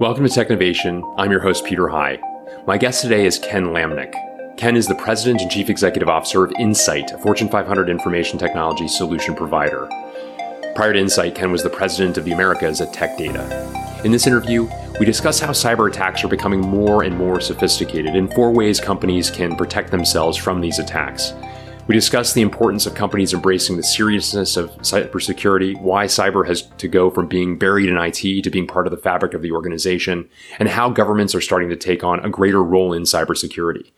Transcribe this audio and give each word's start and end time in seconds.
Welcome 0.00 0.26
to 0.26 0.30
Technovation. 0.30 1.14
I'm 1.16 1.30
your 1.30 1.38
host, 1.38 1.64
Peter 1.64 1.86
High. 1.86 2.18
My 2.66 2.76
guest 2.76 3.02
today 3.02 3.24
is 3.26 3.38
Ken 3.38 3.66
Lamneck. 3.66 4.56
Ken 4.56 4.74
is 4.74 4.88
the 4.88 4.94
President 4.96 5.40
and 5.40 5.48
Chief 5.48 5.70
Executive 5.70 6.08
Officer 6.08 6.42
of 6.42 6.52
Insight, 6.58 7.12
a 7.12 7.18
Fortune 7.18 7.48
500 7.48 7.88
information 7.88 8.36
technology 8.36 8.88
solution 8.88 9.36
provider. 9.36 9.88
Prior 10.74 10.92
to 10.92 10.98
Insight, 10.98 11.36
Ken 11.36 11.52
was 11.52 11.62
the 11.62 11.70
President 11.70 12.18
of 12.18 12.24
the 12.24 12.32
Americas 12.32 12.80
at 12.80 12.92
Tech 12.92 13.16
Data. 13.16 14.00
In 14.04 14.10
this 14.10 14.26
interview, 14.26 14.68
we 14.98 15.06
discuss 15.06 15.38
how 15.38 15.50
cyber 15.50 15.88
attacks 15.88 16.24
are 16.24 16.28
becoming 16.28 16.60
more 16.60 17.04
and 17.04 17.16
more 17.16 17.40
sophisticated 17.40 18.16
and 18.16 18.34
four 18.34 18.50
ways 18.50 18.80
companies 18.80 19.30
can 19.30 19.54
protect 19.54 19.92
themselves 19.92 20.36
from 20.36 20.60
these 20.60 20.80
attacks. 20.80 21.34
We 21.86 21.94
discuss 21.94 22.32
the 22.32 22.40
importance 22.40 22.86
of 22.86 22.94
companies 22.94 23.34
embracing 23.34 23.76
the 23.76 23.82
seriousness 23.82 24.56
of 24.56 24.70
cybersecurity, 24.78 25.78
why 25.82 26.06
cyber 26.06 26.46
has 26.46 26.62
to 26.62 26.88
go 26.88 27.10
from 27.10 27.28
being 27.28 27.58
buried 27.58 27.90
in 27.90 27.98
IT 27.98 28.42
to 28.42 28.50
being 28.50 28.66
part 28.66 28.86
of 28.86 28.90
the 28.90 28.96
fabric 28.96 29.34
of 29.34 29.42
the 29.42 29.52
organization, 29.52 30.26
and 30.58 30.70
how 30.70 30.88
governments 30.88 31.34
are 31.34 31.42
starting 31.42 31.68
to 31.68 31.76
take 31.76 32.02
on 32.02 32.24
a 32.24 32.30
greater 32.30 32.64
role 32.64 32.94
in 32.94 33.02
cybersecurity. 33.02 33.92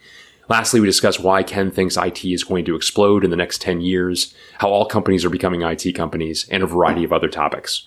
Lastly, 0.49 0.81
we 0.81 0.87
discuss 0.87 1.21
why 1.21 1.45
Ken 1.45 1.71
thinks 1.71 1.97
IT 1.97 2.25
is 2.25 2.43
going 2.43 2.65
to 2.65 2.75
explode 2.75 3.23
in 3.23 3.31
the 3.31 3.37
next 3.37 3.61
10 3.61 3.81
years, 3.81 4.35
how 4.59 4.69
all 4.69 4.87
companies 4.87 5.25
are 5.25 5.31
becoming 5.31 5.63
IT 5.63 5.93
companies, 5.95 6.49
and 6.51 6.65
a 6.65 6.67
variety 6.67 7.05
of 7.05 7.13
other 7.13 7.29
topics. 7.29 7.87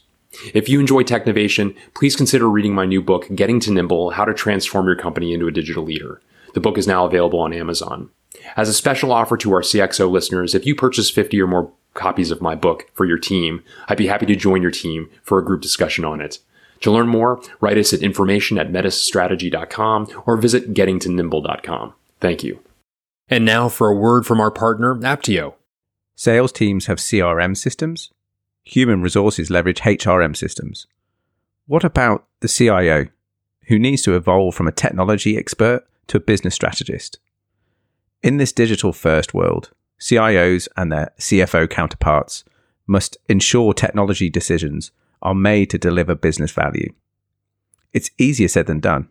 If 0.53 0.69
you 0.69 0.79
enjoy 0.79 1.03
Technovation, 1.03 1.75
please 1.93 2.15
consider 2.15 2.49
reading 2.49 2.73
my 2.73 2.85
new 2.85 3.01
book, 3.01 3.27
Getting 3.35 3.59
to 3.61 3.71
Nimble 3.71 4.11
How 4.11 4.23
to 4.23 4.33
Transform 4.33 4.85
Your 4.85 4.95
Company 4.95 5.33
into 5.33 5.47
a 5.47 5.51
Digital 5.51 5.83
Leader. 5.83 6.21
The 6.53 6.61
book 6.61 6.77
is 6.77 6.87
now 6.87 7.05
available 7.05 7.41
on 7.41 7.51
Amazon. 7.51 8.11
As 8.55 8.69
a 8.69 8.73
special 8.73 9.11
offer 9.11 9.37
to 9.37 9.53
our 9.53 9.61
CXO 9.61 10.09
listeners, 10.09 10.53
if 10.53 10.65
you 10.65 10.75
purchase 10.75 11.09
50 11.09 11.41
or 11.41 11.47
more 11.47 11.71
copies 11.93 12.31
of 12.31 12.41
my 12.41 12.55
book 12.55 12.89
for 12.93 13.05
your 13.05 13.17
team, 13.17 13.63
I'd 13.87 13.97
be 13.97 14.07
happy 14.07 14.25
to 14.27 14.35
join 14.35 14.61
your 14.61 14.71
team 14.71 15.09
for 15.23 15.39
a 15.39 15.45
group 15.45 15.61
discussion 15.61 16.05
on 16.05 16.21
it. 16.21 16.39
To 16.81 16.91
learn 16.91 17.07
more, 17.07 17.41
write 17.59 17.77
us 17.77 17.91
at 17.91 18.01
information 18.01 18.57
at 18.57 18.71
metisstrategy.com 18.71 20.23
or 20.25 20.37
visit 20.37 20.73
gettingtonimble.com. 20.73 21.93
Thank 22.21 22.43
you. 22.43 22.59
And 23.29 23.45
now 23.45 23.69
for 23.69 23.89
a 23.89 23.95
word 23.95 24.25
from 24.25 24.39
our 24.39 24.51
partner, 24.51 24.95
Apptio. 24.95 25.55
Sales 26.15 26.51
teams 26.51 26.87
have 26.87 26.97
CRM 26.97 27.55
systems. 27.55 28.11
Human 28.63 29.01
resources 29.01 29.49
leverage 29.49 29.81
HRM 29.81 30.35
systems. 30.35 30.87
What 31.65 31.83
about 31.83 32.25
the 32.39 32.47
CIO, 32.47 33.07
who 33.67 33.77
needs 33.77 34.01
to 34.03 34.15
evolve 34.15 34.55
from 34.55 34.67
a 34.67 34.71
technology 34.71 35.37
expert 35.37 35.85
to 36.07 36.17
a 36.17 36.21
business 36.21 36.55
strategist? 36.55 37.19
In 38.21 38.35
this 38.35 38.51
digital 38.51 38.91
first 38.91 39.33
world, 39.33 39.71
CIOs 39.99 40.67
and 40.75 40.91
their 40.91 41.11
CFO 41.19 41.69
counterparts 41.69 42.43
must 42.85 43.17
ensure 43.29 43.73
technology 43.73 44.29
decisions 44.29 44.91
are 45.21 45.35
made 45.35 45.69
to 45.69 45.77
deliver 45.77 46.15
business 46.15 46.51
value. 46.51 46.93
It's 47.93 48.11
easier 48.17 48.49
said 48.49 48.67
than 48.67 48.81
done. 48.81 49.07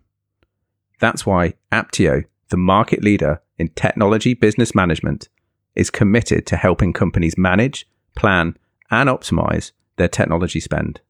That's 1.00 1.24
why 1.24 1.54
Apptio, 1.72 2.24
the 2.50 2.56
market 2.58 3.02
leader 3.02 3.40
in 3.56 3.68
technology 3.68 4.34
business 4.34 4.74
management, 4.74 5.28
is 5.74 5.90
committed 5.90 6.46
to 6.46 6.56
helping 6.56 6.92
companies 6.92 7.38
manage, 7.38 7.88
plan, 8.14 8.58
and 8.90 9.08
optimize 9.08 9.72
their 9.96 10.08
technology 10.08 10.60
spend. 10.60 11.00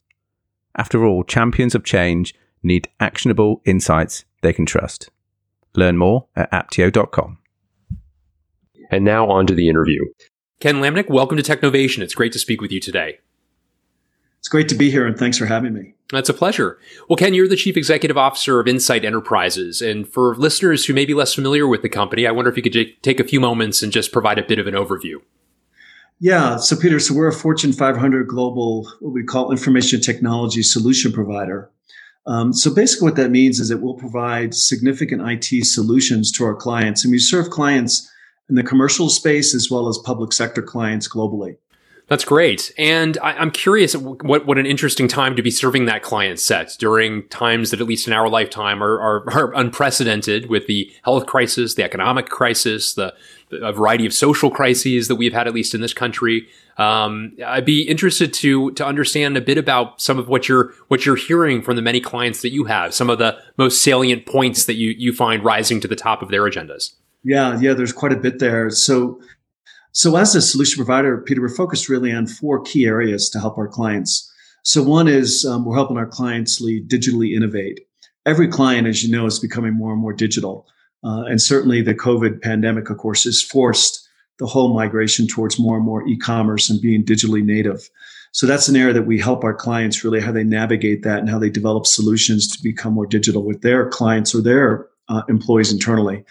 After 0.76 1.04
all, 1.04 1.24
champions 1.24 1.74
of 1.74 1.84
change 1.84 2.34
need 2.62 2.88
actionable 3.00 3.60
insights 3.64 4.24
they 4.42 4.52
can 4.52 4.66
trust. 4.66 5.10
Learn 5.74 5.96
more 5.96 6.26
at 6.36 6.50
apptio.com. 6.52 7.38
And 8.91 9.05
now 9.05 9.28
on 9.28 9.47
to 9.47 9.55
the 9.55 9.69
interview. 9.69 10.05
Ken 10.61 10.77
Lamneck, 10.77 11.08
welcome 11.08 11.36
to 11.36 11.42
Technovation. 11.42 12.00
It's 12.00 12.14
great 12.14 12.33
to 12.33 12.39
speak 12.39 12.61
with 12.61 12.72
you 12.72 12.81
today. 12.81 13.19
It's 14.39 14.48
great 14.48 14.69
to 14.69 14.75
be 14.75 14.91
here, 14.91 15.06
and 15.06 15.19
thanks 15.19 15.36
for 15.36 15.47
having 15.47 15.75
me. 15.75 15.94
That's 16.11 16.28
a 16.28 16.34
pleasure. 16.34 16.78
Well, 17.09 17.16
Ken, 17.16 17.34
you're 17.34 17.48
the 17.48 17.56
Chief 17.56 17.77
Executive 17.77 18.16
Officer 18.16 18.61
of 18.61 18.66
Insight 18.66 19.05
Enterprises. 19.05 19.83
And 19.83 20.09
for 20.09 20.34
listeners 20.36 20.86
who 20.86 20.94
may 20.94 21.05
be 21.05 21.12
less 21.12 21.34
familiar 21.34 21.66
with 21.66 21.83
the 21.83 21.89
company, 21.89 22.27
I 22.27 22.31
wonder 22.31 22.50
if 22.50 22.56
you 22.56 22.62
could 22.62 22.72
j- 22.72 22.97
take 23.03 23.20
a 23.20 23.25
few 23.25 23.41
moments 23.41 23.83
and 23.83 23.93
just 23.93 24.12
provide 24.12 24.38
a 24.38 24.43
bit 24.43 24.59
of 24.59 24.66
an 24.66 24.75
overview. 24.75 25.16
Yeah. 26.19 26.56
So, 26.56 26.76
Peter, 26.76 26.99
so 26.99 27.15
we're 27.15 27.28
a 27.28 27.32
Fortune 27.32 27.72
500 27.72 28.26
global, 28.26 28.88
what 29.00 29.12
we 29.12 29.22
call 29.22 29.50
information 29.50 30.00
technology 30.00 30.62
solution 30.62 31.12
provider. 31.12 31.70
Um, 32.26 32.53
so, 32.53 32.75
basically, 32.75 33.06
what 33.06 33.16
that 33.16 33.31
means 33.31 33.60
is 33.60 33.69
that 33.69 33.78
we'll 33.78 33.94
provide 33.94 34.55
significant 34.55 35.22
IT 35.25 35.65
solutions 35.66 36.32
to 36.32 36.44
our 36.44 36.55
clients, 36.55 37.05
and 37.05 37.12
we 37.12 37.19
serve 37.19 37.50
clients 37.50 38.10
in 38.48 38.54
the 38.54 38.62
commercial 38.62 39.09
space 39.09 39.54
as 39.54 39.70
well 39.70 39.88
as 39.88 39.98
public 39.98 40.32
sector 40.32 40.62
clients 40.62 41.09
globally. 41.09 41.56
That's 42.09 42.25
great. 42.25 42.72
And 42.78 43.19
I, 43.22 43.41
am 43.41 43.50
curious 43.50 43.94
what, 43.94 44.47
what 44.47 44.56
an 44.56 44.64
interesting 44.64 45.09
time 45.09 45.36
to 45.36 45.42
be 45.42 45.50
serving 45.50 45.84
that 45.86 46.03
client 46.03 46.41
set 46.41 46.75
during 46.78 47.28
times 47.28 47.70
that, 47.70 47.82
at 47.82 47.87
least 47.87 48.06
in 48.06 48.14
our 48.14 48.31
lifetime, 48.31 48.82
are, 48.82 48.98
are, 48.98 49.31
are 49.31 49.54
unprecedented 49.54 50.48
with 50.48 50.66
the 50.66 50.91
health 51.03 51.26
crisis, 51.26 51.75
the 51.75 51.84
economic 51.84 52.31
crisis, 52.31 52.94
the, 52.94 53.14
a 53.53 53.75
variety 53.75 54.06
of 54.06 54.14
social 54.14 54.50
crises 54.50 55.08
that 55.08 55.16
we've 55.16 55.34
had, 55.34 55.47
at 55.47 55.53
least 55.53 55.75
in 55.75 55.82
this 55.82 55.92
country. 55.92 56.48
Um, 56.78 57.37
I'd 57.44 57.66
be 57.66 57.82
interested 57.82 58.32
to 58.34 58.70
to 58.72 58.87
understand 58.87 59.37
a 59.37 59.41
bit 59.42 59.58
about 59.58 60.00
some 60.00 60.19
of 60.19 60.28
what 60.28 60.48
you're 60.48 60.72
what 60.87 61.04
you're 61.04 61.16
hearing 61.16 61.60
from 61.60 61.76
the 61.76 61.82
many 61.82 62.00
clients 62.00 62.41
that 62.42 62.53
you 62.53 62.64
have, 62.64 62.94
some 62.94 63.10
of 63.10 63.19
the 63.19 63.37
most 63.58 63.82
salient 63.82 64.26
points 64.26 64.64
that 64.64 64.75
you 64.75 64.91
you 64.97 65.12
find 65.12 65.44
rising 65.44 65.81
to 65.81 65.88
the 65.88 65.97
top 65.97 66.22
of 66.22 66.28
their 66.28 66.42
agendas. 66.42 66.92
Yeah, 67.25 67.59
yeah, 67.61 67.75
there's 67.75 67.93
quite 67.93 68.12
a 68.12 68.17
bit 68.17 68.39
there. 68.39 68.71
So, 68.71 69.21
so 69.93 70.17
as 70.17 70.34
a 70.34 70.43
solution 70.43 70.77
provider, 70.77 71.19
Peter, 71.19 71.41
we're 71.41 71.49
focused 71.49 71.89
really 71.89 72.12
on 72.12 72.27
four 72.27 72.62
key 72.62 72.87
areas 72.87 73.29
to 73.31 73.41
help 73.41 73.59
our 73.59 73.69
clients. 73.69 74.33
So 74.62 74.83
one 74.83 75.09
is 75.09 75.45
um, 75.45 75.65
we're 75.65 75.75
helping 75.75 75.97
our 75.97 76.06
clients 76.06 76.61
lead 76.61 76.89
digitally 76.89 77.34
innovate. 77.34 77.81
Every 78.27 78.49
client, 78.49 78.87
as 78.87 79.03
you 79.03 79.11
know, 79.11 79.27
is 79.27 79.39
becoming 79.39 79.73
more 79.75 79.93
and 79.93 80.01
more 80.01 80.12
digital, 80.12 80.67
uh, 81.05 81.23
and 81.23 81.41
certainly 81.41 81.81
the 81.81 81.95
COVID 81.95 82.43
pandemic, 82.43 82.91
of 82.91 82.99
course, 82.99 83.25
has 83.25 83.43
forced 83.43 84.06
the 84.39 84.47
whole 84.47 84.75
migration 84.75 85.27
towards 85.27 85.59
more 85.59 85.77
and 85.77 85.85
more 85.85 86.06
e-commerce 86.06 86.71
and 86.71 86.81
being 86.81 87.05
digitally 87.05 87.43
native. 87.43 87.89
So 88.33 88.47
that's 88.47 88.69
an 88.69 88.77
area 88.77 88.93
that 88.93 89.06
we 89.06 89.19
help 89.19 89.43
our 89.43 89.55
clients 89.55 90.05
really 90.05 90.21
how 90.21 90.33
they 90.33 90.45
navigate 90.45 91.03
that 91.03 91.19
and 91.19 91.29
how 91.29 91.39
they 91.39 91.50
develop 91.50 91.87
solutions 91.87 92.47
to 92.49 92.62
become 92.62 92.93
more 92.93 93.06
digital 93.06 93.43
with 93.43 93.62
their 93.62 93.89
clients 93.89 94.35
or 94.35 94.43
their 94.43 94.87
uh, 95.09 95.23
employees 95.29 95.73
internally. 95.73 96.25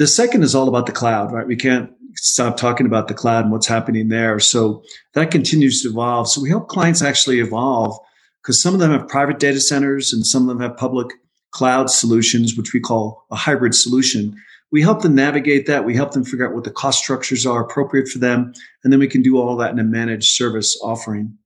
The 0.00 0.06
second 0.06 0.44
is 0.44 0.54
all 0.54 0.66
about 0.66 0.86
the 0.86 0.92
cloud, 0.92 1.30
right? 1.30 1.46
We 1.46 1.56
can't 1.56 1.90
stop 2.14 2.56
talking 2.56 2.86
about 2.86 3.08
the 3.08 3.12
cloud 3.12 3.44
and 3.44 3.52
what's 3.52 3.66
happening 3.66 4.08
there. 4.08 4.40
So 4.40 4.82
that 5.12 5.30
continues 5.30 5.82
to 5.82 5.90
evolve. 5.90 6.26
So 6.26 6.40
we 6.40 6.48
help 6.48 6.68
clients 6.68 7.02
actually 7.02 7.38
evolve 7.38 7.98
because 8.40 8.62
some 8.62 8.72
of 8.72 8.80
them 8.80 8.92
have 8.92 9.08
private 9.08 9.38
data 9.38 9.60
centers 9.60 10.10
and 10.10 10.24
some 10.24 10.44
of 10.44 10.48
them 10.48 10.60
have 10.60 10.78
public 10.78 11.08
cloud 11.50 11.90
solutions, 11.90 12.56
which 12.56 12.72
we 12.72 12.80
call 12.80 13.26
a 13.30 13.36
hybrid 13.36 13.74
solution. 13.74 14.34
We 14.72 14.80
help 14.80 15.02
them 15.02 15.14
navigate 15.14 15.66
that. 15.66 15.84
We 15.84 15.96
help 15.96 16.12
them 16.12 16.24
figure 16.24 16.48
out 16.48 16.54
what 16.54 16.64
the 16.64 16.70
cost 16.70 16.98
structures 16.98 17.44
are 17.44 17.62
appropriate 17.62 18.08
for 18.08 18.20
them. 18.20 18.54
And 18.82 18.90
then 18.90 19.00
we 19.00 19.06
can 19.06 19.20
do 19.20 19.36
all 19.36 19.54
that 19.56 19.70
in 19.70 19.78
a 19.78 19.84
managed 19.84 20.34
service 20.34 20.80
offering. 20.82 21.36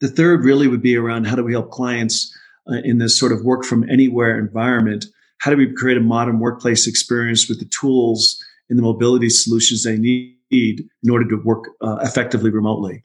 The 0.00 0.06
third 0.06 0.44
really 0.44 0.68
would 0.68 0.82
be 0.82 0.96
around 0.96 1.26
how 1.26 1.34
do 1.34 1.42
we 1.42 1.54
help 1.54 1.72
clients 1.72 2.32
uh, 2.70 2.76
in 2.84 2.98
this 2.98 3.18
sort 3.18 3.32
of 3.32 3.44
work 3.44 3.64
from 3.64 3.90
anywhere 3.90 4.38
environment 4.38 5.06
how 5.38 5.50
do 5.50 5.56
we 5.56 5.72
create 5.72 5.98
a 5.98 6.00
modern 6.00 6.38
workplace 6.38 6.86
experience 6.86 7.48
with 7.48 7.58
the 7.58 7.66
tools 7.66 8.42
and 8.68 8.78
the 8.78 8.82
mobility 8.82 9.28
solutions 9.28 9.84
they 9.84 9.98
need 9.98 10.36
in 10.50 11.10
order 11.10 11.28
to 11.28 11.36
work 11.36 11.64
uh, 11.80 11.98
effectively 12.02 12.50
remotely? 12.50 13.04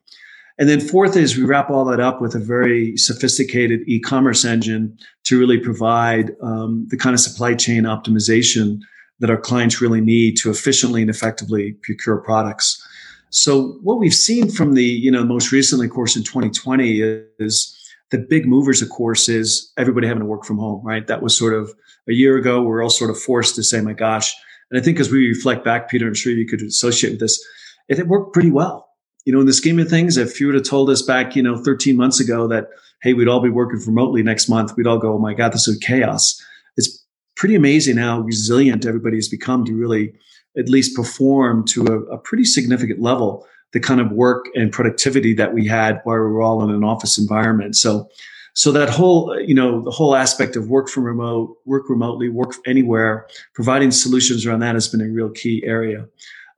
And 0.57 0.69
then 0.69 0.79
fourth 0.79 1.15
is 1.15 1.35
we 1.35 1.43
wrap 1.43 1.69
all 1.69 1.85
that 1.85 1.99
up 1.99 2.21
with 2.21 2.35
a 2.35 2.39
very 2.39 2.95
sophisticated 2.97 3.81
e-commerce 3.87 4.45
engine 4.45 4.97
to 5.23 5.39
really 5.39 5.57
provide 5.57 6.31
um, 6.41 6.85
the 6.89 6.97
kind 6.97 7.13
of 7.13 7.19
supply 7.19 7.55
chain 7.55 7.83
optimization 7.83 8.79
that 9.19 9.29
our 9.29 9.39
clients 9.39 9.81
really 9.81 10.01
need 10.01 10.35
to 10.37 10.49
efficiently 10.49 11.01
and 11.01 11.09
effectively 11.09 11.73
procure 11.83 12.17
products. 12.17 12.85
So 13.29 13.79
what 13.81 13.97
we've 13.97 14.13
seen 14.13 14.51
from 14.51 14.73
the, 14.73 14.83
you 14.83 15.09
know, 15.09 15.23
most 15.23 15.51
recently, 15.51 15.87
of 15.87 15.93
course, 15.93 16.15
in 16.15 16.23
2020 16.23 16.99
is 17.39 17.80
the 18.11 18.17
big 18.17 18.45
movers, 18.45 18.81
of 18.81 18.89
course, 18.89 19.29
is 19.29 19.72
everybody 19.78 20.08
having 20.08 20.22
to 20.22 20.28
work 20.28 20.43
from 20.43 20.58
home, 20.58 20.85
right? 20.85 21.08
That 21.08 21.22
was 21.22 21.35
sort 21.35 21.53
of 21.53 21.73
a 22.08 22.13
year 22.13 22.37
ago. 22.37 22.61
We're 22.61 22.84
all 22.84 22.90
sort 22.90 23.09
of 23.09 23.19
forced 23.19 23.55
to 23.55 23.63
say, 23.63 23.81
my 23.81 23.93
gosh. 23.93 24.35
And 24.69 24.79
I 24.79 24.84
think 24.84 24.99
as 24.99 25.09
we 25.09 25.28
reflect 25.28 25.63
back, 25.63 25.90
Peter, 25.90 26.08
I'm 26.08 26.13
sure 26.13 26.34
you 26.34 26.47
could 26.47 26.61
associate 26.61 27.11
with 27.11 27.22
this, 27.22 27.43
it, 27.87 27.99
it 27.99 28.08
worked 28.08 28.34
pretty 28.34 28.52
well. 28.52 28.90
You 29.25 29.34
know, 29.34 29.40
in 29.40 29.46
the 29.46 29.53
scheme 29.53 29.79
of 29.79 29.90
things, 29.90 30.17
if 30.17 30.40
you 30.40 30.47
would 30.47 30.55
have 30.55 30.66
told 30.66 30.90
us 30.90 31.02
back, 31.02 31.35
you 31.35 31.43
know, 31.43 31.55
13 31.55 31.96
months 31.96 32.19
ago 32.19 32.47
that, 32.47 32.67
hey, 33.02 33.13
we'd 33.13 33.28
all 33.28 33.41
be 33.41 33.49
working 33.49 33.79
remotely 33.85 34.23
next 34.23 34.49
month, 34.49 34.75
we'd 34.75 34.87
all 34.87 34.97
go, 34.97 35.13
oh 35.13 35.19
my 35.19 35.34
God, 35.34 35.53
this 35.53 35.67
is 35.67 35.78
chaos. 35.78 36.41
It's 36.75 37.05
pretty 37.35 37.55
amazing 37.55 37.97
how 37.97 38.19
resilient 38.19 38.85
everybody 38.85 39.17
has 39.17 39.29
become 39.29 39.63
to 39.66 39.73
really 39.73 40.13
at 40.58 40.67
least 40.67 40.96
perform 40.96 41.66
to 41.66 41.85
a, 41.85 41.99
a 42.13 42.17
pretty 42.17 42.43
significant 42.43 43.02
level 43.02 43.47
the 43.73 43.79
kind 43.79 44.02
of 44.02 44.12
work 44.12 44.46
and 44.56 44.72
productivity 44.72 45.34
that 45.35 45.53
we 45.53 45.66
had 45.68 46.02
while 46.03 46.18
we 46.18 46.23
were 46.23 46.41
all 46.41 46.64
in 46.64 46.70
an 46.70 46.84
office 46.84 47.18
environment. 47.18 47.76
So, 47.76 48.09
so 48.53 48.72
that 48.73 48.90
whole, 48.90 49.40
you 49.40 49.56
know, 49.56 49.82
the 49.82 49.91
whole 49.91 50.16
aspect 50.16 50.56
of 50.56 50.68
work 50.68 50.90
from 50.90 51.03
remote, 51.03 51.56
work 51.66 51.90
remotely, 51.90 52.28
work 52.29 52.53
anywhere, 52.66 53.28
providing 53.53 53.91
solutions 53.91 54.46
around 54.46 54.59
that 54.59 54.76
has 54.76 54.90
been 54.90 55.02
a 55.02 55.09
real 55.09 55.29
key 55.29 55.64
area. 55.66 56.06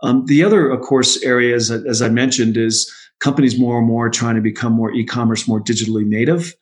Um, 0.02 0.26
the 0.26 0.44
other, 0.44 0.70
of 0.70 0.82
course, 0.82 1.22
areas, 1.24 1.72
as 1.72 2.02
I 2.02 2.10
mentioned, 2.10 2.58
is 2.58 2.92
companies 3.20 3.60
more 3.60 3.78
and 3.78 3.88
more 3.88 4.10
trying 4.10 4.36
to 4.36 4.42
become 4.42 4.74
more 4.74 4.92
e-commerce, 4.92 5.48
more 5.48 5.62
digitally 5.62 6.06
native. 6.06 6.56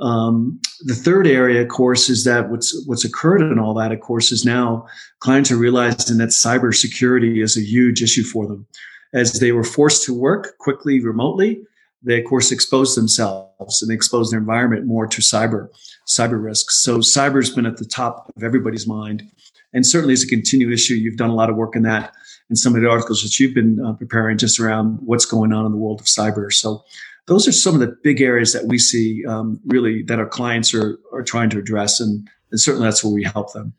Um, 0.00 0.60
the 0.80 0.94
third 0.94 1.26
area, 1.26 1.62
of 1.62 1.68
course, 1.68 2.10
is 2.10 2.24
that 2.24 2.50
what's 2.50 2.84
what's 2.86 3.04
occurred 3.04 3.42
in 3.42 3.58
all 3.58 3.74
that, 3.74 3.92
of 3.92 4.00
course, 4.00 4.32
is 4.32 4.44
now 4.44 4.86
clients 5.20 5.52
are 5.52 5.56
realizing 5.56 6.18
that 6.18 6.30
cybersecurity 6.30 7.42
is 7.42 7.56
a 7.56 7.62
huge 7.62 8.02
issue 8.02 8.24
for 8.24 8.46
them. 8.46 8.66
As 9.14 9.34
they 9.40 9.52
were 9.52 9.64
forced 9.64 10.04
to 10.04 10.12
work 10.12 10.58
quickly 10.58 11.00
remotely, 11.00 11.62
they 12.02 12.20
of 12.20 12.26
course 12.28 12.52
exposed 12.52 12.96
themselves 12.96 13.80
and 13.80 13.90
exposed 13.90 14.32
their 14.32 14.40
environment 14.40 14.86
more 14.86 15.06
to 15.06 15.22
cyber 15.22 15.68
cyber 16.06 16.42
risks. 16.42 16.82
So 16.82 16.98
cyber's 16.98 17.54
been 17.54 17.64
at 17.64 17.78
the 17.78 17.86
top 17.86 18.30
of 18.36 18.42
everybody's 18.42 18.86
mind, 18.86 19.22
and 19.72 19.86
certainly 19.86 20.12
as 20.12 20.22
a 20.22 20.26
continued 20.26 20.72
issue. 20.72 20.94
You've 20.94 21.16
done 21.16 21.30
a 21.30 21.34
lot 21.34 21.48
of 21.48 21.56
work 21.56 21.76
in 21.76 21.82
that 21.82 22.12
in 22.50 22.56
some 22.56 22.74
of 22.74 22.82
the 22.82 22.90
articles 22.90 23.22
that 23.22 23.38
you've 23.38 23.54
been 23.54 23.80
uh, 23.80 23.94
preparing 23.94 24.36
just 24.36 24.60
around 24.60 24.98
what's 25.00 25.24
going 25.24 25.52
on 25.52 25.64
in 25.64 25.72
the 25.72 25.78
world 25.78 26.00
of 26.00 26.06
cyber. 26.06 26.52
So 26.52 26.84
those 27.26 27.48
are 27.48 27.52
some 27.52 27.74
of 27.74 27.80
the 27.80 27.96
big 28.02 28.20
areas 28.20 28.52
that 28.52 28.66
we 28.66 28.78
see 28.78 29.24
um, 29.26 29.58
really 29.64 30.02
that 30.02 30.18
our 30.18 30.28
clients 30.28 30.74
are 30.74 30.98
are 31.12 31.22
trying 31.22 31.50
to 31.50 31.58
address, 31.58 32.00
and, 32.00 32.28
and 32.50 32.60
certainly 32.60 32.86
that's 32.86 33.02
where 33.02 33.14
we 33.14 33.24
help 33.24 33.52
them. 33.52 33.72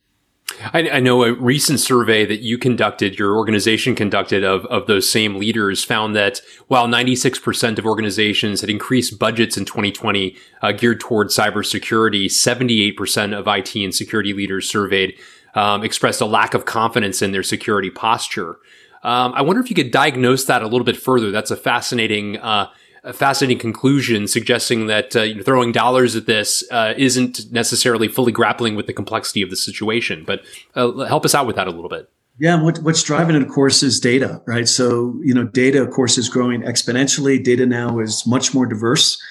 I, 0.74 0.90
I, 0.90 1.00
know 1.00 1.24
a 1.24 1.34
recent 1.34 1.80
survey 1.80 2.26
that 2.26 2.42
you 2.42 2.58
conducted, 2.58 3.18
your 3.18 3.36
organization 3.36 3.96
conducted 3.96 4.44
of, 4.44 4.66
of 4.68 4.86
those 4.86 5.10
same 5.10 5.36
leaders 5.36 5.84
found 5.84 6.16
that 6.16 6.40
while 6.68 6.88
96% 6.88 7.80
of 7.80 7.86
organizations 7.86 8.62
had 8.62 8.70
increased 8.70 9.18
budgets 9.18 9.58
in 9.58 9.66
2020 9.66 10.38
uh, 10.62 10.72
geared 10.72 11.00
towards 11.00 11.36
cybersecurity, 11.36 12.26
78% 12.26 13.38
of 13.38 13.48
IT 13.48 13.76
and 13.76 13.94
security 13.94 14.34
leaders 14.34 14.70
surveyed 14.70 15.18
um, 15.56 15.84
expressed 15.84 16.22
a 16.22 16.26
lack 16.26 16.54
of 16.54 16.66
confidence 16.66 17.22
in 17.22 17.32
their 17.32 17.44
security 17.44 17.90
posture. 17.90 18.58
Um, 19.04 19.34
I 19.36 19.42
wonder 19.42 19.62
if 19.62 19.70
you 19.70 19.76
could 19.76 19.92
diagnose 19.92 20.46
that 20.46 20.62
a 20.62 20.68
little 20.68 20.84
bit 20.84 20.98
further. 20.98 21.32
That's 21.32 21.52
a 21.52 21.58
fascinating 21.58 22.38
uh, 22.38 22.70
a 23.06 23.14
fascinating 23.14 23.60
conclusion 23.60 24.28
suggesting 24.28 24.88
that 24.88 25.16
uh, 25.16 25.22
you 25.22 25.36
know, 25.36 25.44
throwing 25.44 25.72
dollars 25.72 26.16
at 26.16 26.26
this 26.26 26.64
uh, 26.72 26.94
isn't 26.98 27.52
necessarily 27.52 28.08
fully 28.08 28.32
grappling 28.32 28.76
with 28.76 28.88
the 28.88 28.94
complexity 28.94 29.42
of 29.42 29.50
the 29.50 29.56
situation. 29.56 30.24
But 30.26 30.42
uh, 30.76 30.92
help 31.06 31.24
us 31.24 31.36
out 31.36 31.46
with 31.48 31.56
that 31.56 31.68
a 31.68 31.72
little 31.72 31.90
bit. 31.90 32.10
Yeah, 32.38 32.62
what, 32.62 32.80
what's 32.80 33.04
driving 33.04 33.36
it, 33.36 33.44
of 33.44 33.48
course, 33.48 33.82
is 33.82 34.00
data, 34.00 34.42
right? 34.46 34.68
So, 34.68 35.18
you 35.24 35.34
know, 35.34 35.46
data, 35.46 35.82
of 35.82 35.92
course, 35.92 36.18
is 36.18 36.28
growing 36.28 36.64
exponentially. 36.64 37.42
Data 37.42 37.66
now 37.66 38.00
is 38.00 38.28
much 38.28 38.54
more 38.54 38.66
diverse. 38.66 39.22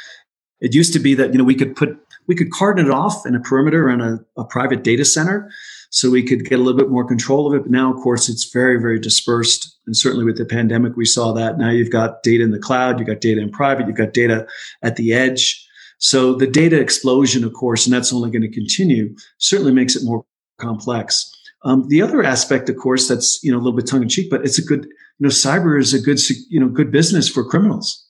It 0.61 0.75
used 0.75 0.95
to 0.95 0.99
be 0.99 1.15
that, 1.17 1.33
you 1.33 1.39
know, 1.39 1.45
we 1.45 1.55
could 1.55 1.77
put, 1.77 1.99
we 2.27 2.35
could 2.35 2.51
carton 2.51 2.87
it 2.87 2.91
off 2.91 3.27
in 3.27 3.35
a 3.35 3.41
perimeter 3.41 3.91
in 3.91 4.01
a 4.01 4.45
private 4.45 4.83
data 4.83 5.05
center 5.05 5.51
so 5.95 6.11
we 6.11 6.25
could 6.25 6.45
get 6.45 6.59
a 6.59 6.63
little 6.63 6.77
bit 6.77 6.91
more 6.91 7.05
control 7.05 7.47
of 7.47 7.55
it. 7.55 7.63
But 7.63 7.71
now, 7.71 7.95
of 7.95 8.01
course, 8.03 8.29
it's 8.29 8.51
very, 8.51 8.81
very 8.81 8.99
dispersed. 8.99 9.79
And 9.87 9.97
certainly 9.97 10.25
with 10.25 10.37
the 10.37 10.45
pandemic, 10.45 10.97
we 10.97 11.05
saw 11.05 11.33
that. 11.35 11.57
Now 11.57 11.71
you've 11.71 11.93
got 11.93 12.25
data 12.25 12.43
in 12.43 12.51
the 12.51 12.59
cloud, 12.59 12.99
you've 12.99 13.07
got 13.07 13.21
data 13.21 13.41
in 13.41 13.49
private, 13.49 13.87
you've 13.87 13.97
got 13.97 14.13
data 14.13 14.45
at 14.83 14.97
the 14.97 15.13
edge. 15.13 15.65
So 15.99 16.35
the 16.35 16.49
data 16.49 16.81
explosion, 16.81 17.45
of 17.45 17.53
course, 17.53 17.87
and 17.87 17.95
that's 17.95 18.13
only 18.13 18.33
going 18.33 18.43
to 18.43 18.51
continue, 18.51 19.15
certainly 19.39 19.73
makes 19.73 19.95
it 19.95 20.03
more 20.05 20.27
complex. 20.59 21.31
Um, 21.65 21.87
the 21.87 22.03
other 22.03 22.25
aspect, 22.25 22.69
of 22.69 22.77
course, 22.77 23.07
that's 23.07 23.39
you 23.45 23.53
know 23.53 23.59
a 23.59 23.63
little 23.63 23.77
bit 23.77 23.87
tongue 23.87 24.03
in 24.03 24.09
cheek, 24.09 24.29
but 24.29 24.45
it's 24.45 24.59
a 24.59 24.65
good 24.65 24.87
you 24.87 25.21
know 25.21 25.29
cyber 25.29 25.81
is 25.81 25.95
a 25.95 26.01
good 26.01 26.19
you 26.51 26.59
know 26.59 26.69
good 26.69 26.91
business 26.91 27.29
for 27.29 27.45
criminals. 27.45 28.05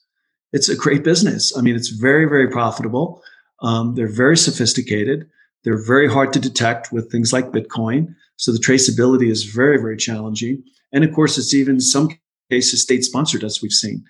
It's 0.53 0.69
a 0.69 0.75
great 0.75 1.03
business. 1.03 1.55
I 1.55 1.61
mean, 1.61 1.75
it's 1.75 1.89
very 1.89 2.25
very 2.25 2.49
profitable. 2.49 3.21
Um, 3.61 3.93
they're 3.93 4.11
very 4.11 4.37
sophisticated. 4.37 5.29
They're 5.65 5.83
very 5.83 6.07
hard 6.07 6.31
to 6.33 6.39
detect 6.39 6.93
with 6.93 7.11
things 7.11 7.33
like 7.33 7.51
Bitcoin. 7.51 8.15
So 8.37 8.51
the 8.51 8.59
traceability 8.59 9.29
is 9.29 9.43
very, 9.43 9.77
very 9.77 9.97
challenging. 9.97 10.63
And 10.93 11.03
of 11.03 11.11
course, 11.13 11.37
it's 11.37 11.53
even 11.53 11.81
some 11.81 12.09
cases 12.49 12.83
state 12.83 13.03
sponsored, 13.03 13.43
as 13.43 13.61
we've 13.61 13.71
seen. 13.71 14.05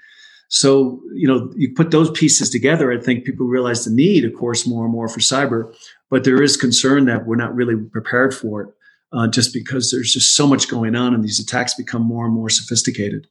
So, 0.50 1.02
you 1.14 1.28
know, 1.28 1.52
you 1.56 1.74
put 1.74 1.92
those 1.92 2.12
pieces 2.12 2.50
together, 2.50 2.92
I 2.92 3.00
think 3.00 3.26
people 3.26 3.48
realize 3.48 3.86
the 3.86 3.92
need, 3.92 4.26
of 4.26 4.34
course, 4.36 4.68
more 4.68 4.84
and 4.84 4.94
more 4.94 5.08
for 5.08 5.20
cyber, 5.20 5.74
but 6.12 6.24
there 6.24 6.44
is 6.44 6.56
concern 6.58 7.06
that 7.06 7.26
we're 7.26 7.36
not 7.36 7.56
really 7.56 7.76
prepared 7.76 8.36
for 8.36 8.62
it 8.62 8.70
uh, 9.12 9.28
just 9.28 9.54
because 9.54 9.90
there's 9.90 10.14
just 10.14 10.36
so 10.36 10.46
much 10.46 10.70
going 10.70 10.96
on 10.96 11.14
and 11.14 11.24
these 11.24 11.40
attacks 11.40 11.74
become 11.74 12.04
more 12.04 12.26
and 12.26 12.34
more 12.34 12.50
sophisticated. 12.50 13.28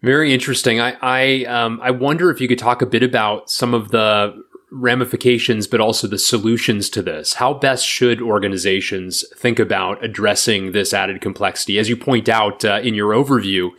Very 0.00 0.32
interesting. 0.32 0.80
I 0.80 0.96
I, 1.02 1.44
um, 1.44 1.80
I 1.82 1.90
wonder 1.90 2.30
if 2.30 2.40
you 2.40 2.46
could 2.46 2.58
talk 2.58 2.82
a 2.82 2.86
bit 2.86 3.02
about 3.02 3.50
some 3.50 3.74
of 3.74 3.90
the 3.90 4.40
ramifications, 4.70 5.66
but 5.66 5.80
also 5.80 6.06
the 6.06 6.18
solutions 6.18 6.90
to 6.90 7.02
this. 7.02 7.34
How 7.34 7.54
best 7.54 7.86
should 7.86 8.20
organizations 8.20 9.24
think 9.36 9.58
about 9.58 10.04
addressing 10.04 10.72
this 10.72 10.92
added 10.92 11.20
complexity? 11.20 11.78
As 11.78 11.88
you 11.88 11.96
point 11.96 12.28
out 12.28 12.64
uh, 12.64 12.80
in 12.82 12.94
your 12.94 13.12
overview, 13.12 13.70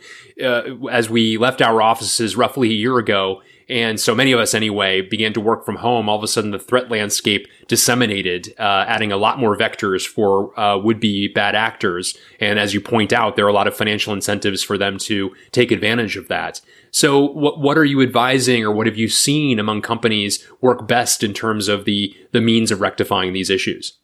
uh, 0.42 0.88
as 0.88 1.08
we 1.08 1.36
left 1.36 1.62
our 1.62 1.80
offices 1.80 2.36
roughly 2.36 2.70
a 2.70 2.74
year 2.74 2.98
ago, 2.98 3.42
and 3.70 4.00
so 4.00 4.16
many 4.16 4.32
of 4.32 4.40
us 4.40 4.52
anyway 4.52 5.00
began 5.00 5.32
to 5.32 5.40
work 5.40 5.64
from 5.64 5.76
home, 5.76 6.08
all 6.08 6.18
of 6.18 6.24
a 6.24 6.28
sudden 6.28 6.50
the 6.50 6.58
threat 6.58 6.90
landscape 6.90 7.46
disseminated, 7.68 8.52
uh, 8.58 8.84
adding 8.88 9.12
a 9.12 9.16
lot 9.16 9.38
more 9.38 9.56
vectors 9.56 10.04
for 10.04 10.58
uh, 10.58 10.76
would 10.76 10.98
be 10.98 11.28
bad 11.28 11.54
actors. 11.54 12.18
And 12.40 12.58
as 12.58 12.74
you 12.74 12.80
point 12.80 13.12
out, 13.12 13.36
there 13.36 13.46
are 13.46 13.50
a 13.50 13.52
lot 13.52 13.68
of 13.68 13.76
financial 13.76 14.12
incentives 14.12 14.64
for 14.64 14.76
them 14.76 14.98
to 14.98 15.30
take 15.52 15.70
advantage 15.70 16.16
of 16.16 16.26
that. 16.26 16.60
So 16.90 17.20
what 17.20 17.60
what 17.60 17.78
are 17.78 17.84
you 17.84 18.00
advising 18.02 18.64
or 18.64 18.72
what 18.72 18.86
have 18.86 18.96
you 18.96 19.08
seen 19.08 19.58
among 19.58 19.82
companies 19.82 20.46
work 20.60 20.88
best 20.88 21.22
in 21.22 21.32
terms 21.32 21.68
of 21.68 21.84
the 21.84 22.14
the 22.32 22.40
means 22.40 22.70
of 22.70 22.80
rectifying 22.80 23.32
these 23.32 23.50
issues? 23.50 23.96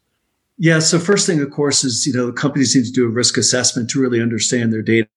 Yeah, 0.59 0.79
so 0.79 0.99
first 0.99 1.27
thing 1.27 1.41
of 1.41 1.51
course 1.51 1.85
is, 1.85 2.07
you 2.07 2.13
know, 2.13 2.33
companies 2.33 2.75
need 2.75 2.87
to 2.87 2.93
do 2.93 3.05
a 3.05 3.11
risk 3.11 3.37
assessment 3.37 3.91
to 3.91 4.01
really 4.01 4.23
understand 4.23 4.73
their 4.73 4.83
data, 4.83 5.09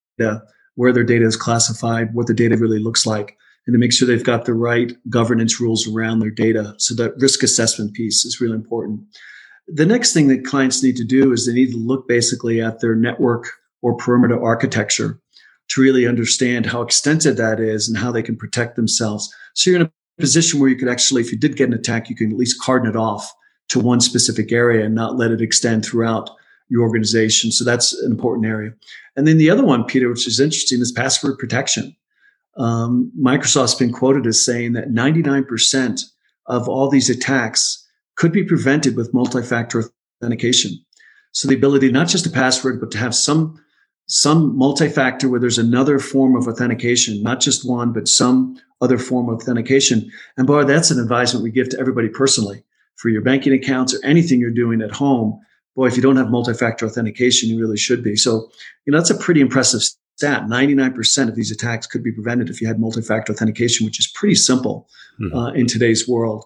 where 0.75 0.91
their 0.91 1.03
data 1.03 1.25
is 1.25 1.37
classified, 1.37 2.13
what 2.13 2.27
the 2.27 2.33
data 2.33 2.57
really 2.57 2.79
looks 2.79 3.05
like, 3.05 3.37
and 3.65 3.73
to 3.73 3.79
make 3.79 3.93
sure 3.93 4.07
they've 4.07 4.23
got 4.23 4.45
the 4.45 4.53
right 4.53 4.91
governance 5.09 5.61
rules 5.61 5.87
around 5.87 6.19
their 6.19 6.31
data. 6.31 6.73
So 6.77 6.93
that 6.95 7.15
risk 7.17 7.43
assessment 7.43 7.93
piece 7.93 8.25
is 8.25 8.41
really 8.41 8.55
important. 8.55 9.01
The 9.67 9.85
next 9.85 10.13
thing 10.13 10.27
that 10.27 10.45
clients 10.45 10.83
need 10.83 10.97
to 10.97 11.05
do 11.05 11.31
is 11.31 11.45
they 11.45 11.53
need 11.53 11.71
to 11.71 11.77
look 11.77 12.07
basically 12.07 12.59
at 12.59 12.81
their 12.81 12.95
network 12.95 13.47
or 13.81 13.95
perimeter 13.95 14.43
architecture 14.43 15.21
to 15.69 15.81
really 15.81 16.07
understand 16.07 16.65
how 16.65 16.81
extensive 16.81 17.37
that 17.37 17.59
is 17.59 17.87
and 17.87 17.97
how 17.97 18.11
they 18.11 18.23
can 18.23 18.35
protect 18.35 18.75
themselves. 18.75 19.33
So 19.53 19.69
you're 19.69 19.81
in 19.81 19.85
a 19.85 19.91
position 20.19 20.59
where 20.59 20.69
you 20.69 20.75
could 20.75 20.89
actually, 20.89 21.21
if 21.21 21.31
you 21.31 21.37
did 21.37 21.55
get 21.55 21.69
an 21.69 21.73
attack, 21.73 22.09
you 22.09 22.15
can 22.15 22.31
at 22.31 22.37
least 22.37 22.61
carton 22.61 22.89
it 22.89 22.95
off 22.95 23.31
to 23.69 23.79
one 23.79 24.01
specific 24.01 24.51
area 24.51 24.85
and 24.85 24.95
not 24.95 25.17
let 25.17 25.31
it 25.31 25.41
extend 25.41 25.85
throughout 25.85 26.31
your 26.69 26.81
organization. 26.81 27.51
So 27.51 27.63
that's 27.63 27.93
an 27.93 28.11
important 28.11 28.47
area. 28.47 28.73
And 29.15 29.27
then 29.27 29.37
the 29.37 29.49
other 29.49 29.65
one, 29.65 29.83
Peter, 29.85 30.09
which 30.09 30.27
is 30.27 30.39
interesting, 30.39 30.81
is 30.81 30.91
password 30.91 31.37
protection. 31.37 31.95
Um, 32.57 33.11
Microsoft's 33.19 33.75
been 33.75 33.91
quoted 33.91 34.25
as 34.27 34.43
saying 34.43 34.73
that 34.73 34.89
99% 34.89 36.03
of 36.47 36.67
all 36.67 36.89
these 36.89 37.09
attacks 37.09 37.87
could 38.15 38.31
be 38.31 38.43
prevented 38.43 38.95
with 38.95 39.13
multi-factor 39.13 39.83
authentication. 40.21 40.71
So 41.31 41.47
the 41.47 41.55
ability 41.55 41.91
not 41.91 42.07
just 42.07 42.23
to 42.25 42.29
password, 42.29 42.79
but 42.79 42.91
to 42.91 42.97
have 42.97 43.15
some 43.15 43.63
some 44.09 44.57
multi-factor 44.57 45.29
where 45.29 45.39
there's 45.39 45.59
another 45.59 45.99
form 45.99 46.35
of 46.35 46.47
authentication, 46.47 47.21
not 47.21 47.39
just 47.39 47.67
one, 47.69 47.93
but 47.93 48.07
some 48.07 48.59
other 48.81 48.97
form 48.97 49.29
of 49.29 49.35
authentication. 49.35 50.11
And 50.35 50.47
boy, 50.47 50.63
that's 50.63 50.89
an 50.89 50.99
advisement 50.99 51.43
we 51.43 51.51
give 51.51 51.69
to 51.69 51.79
everybody 51.79 52.09
personally 52.09 52.63
for 52.95 53.09
your 53.09 53.21
banking 53.21 53.53
accounts 53.53 53.93
or 53.93 54.03
anything 54.03 54.39
you're 54.39 54.49
doing 54.49 54.81
at 54.81 54.91
home. 54.91 55.39
Boy, 55.75 55.85
if 55.85 55.95
you 55.95 56.01
don't 56.01 56.15
have 56.15 56.31
multi-factor 56.31 56.87
authentication, 56.87 57.49
you 57.49 57.59
really 57.59 57.77
should 57.77 58.03
be. 58.03 58.15
So, 58.15 58.49
you 58.85 58.91
know, 58.91 58.97
that's 58.97 59.11
a 59.11 59.17
pretty 59.17 59.41
impressive 59.41 59.83
stat. 60.15 60.43
99% 60.47 61.29
of 61.29 61.35
these 61.35 61.51
attacks 61.51 61.85
could 61.85 62.03
be 62.03 62.11
prevented 62.11 62.49
if 62.49 62.61
you 62.61 62.67
had 62.67 62.79
multi-factor 62.79 63.31
authentication, 63.31 63.85
which 63.85 63.99
is 63.99 64.07
pretty 64.07 64.35
simple 64.35 64.89
mm-hmm. 65.21 65.37
uh, 65.37 65.51
in 65.51 65.67
today's 65.67 66.07
world. 66.07 66.45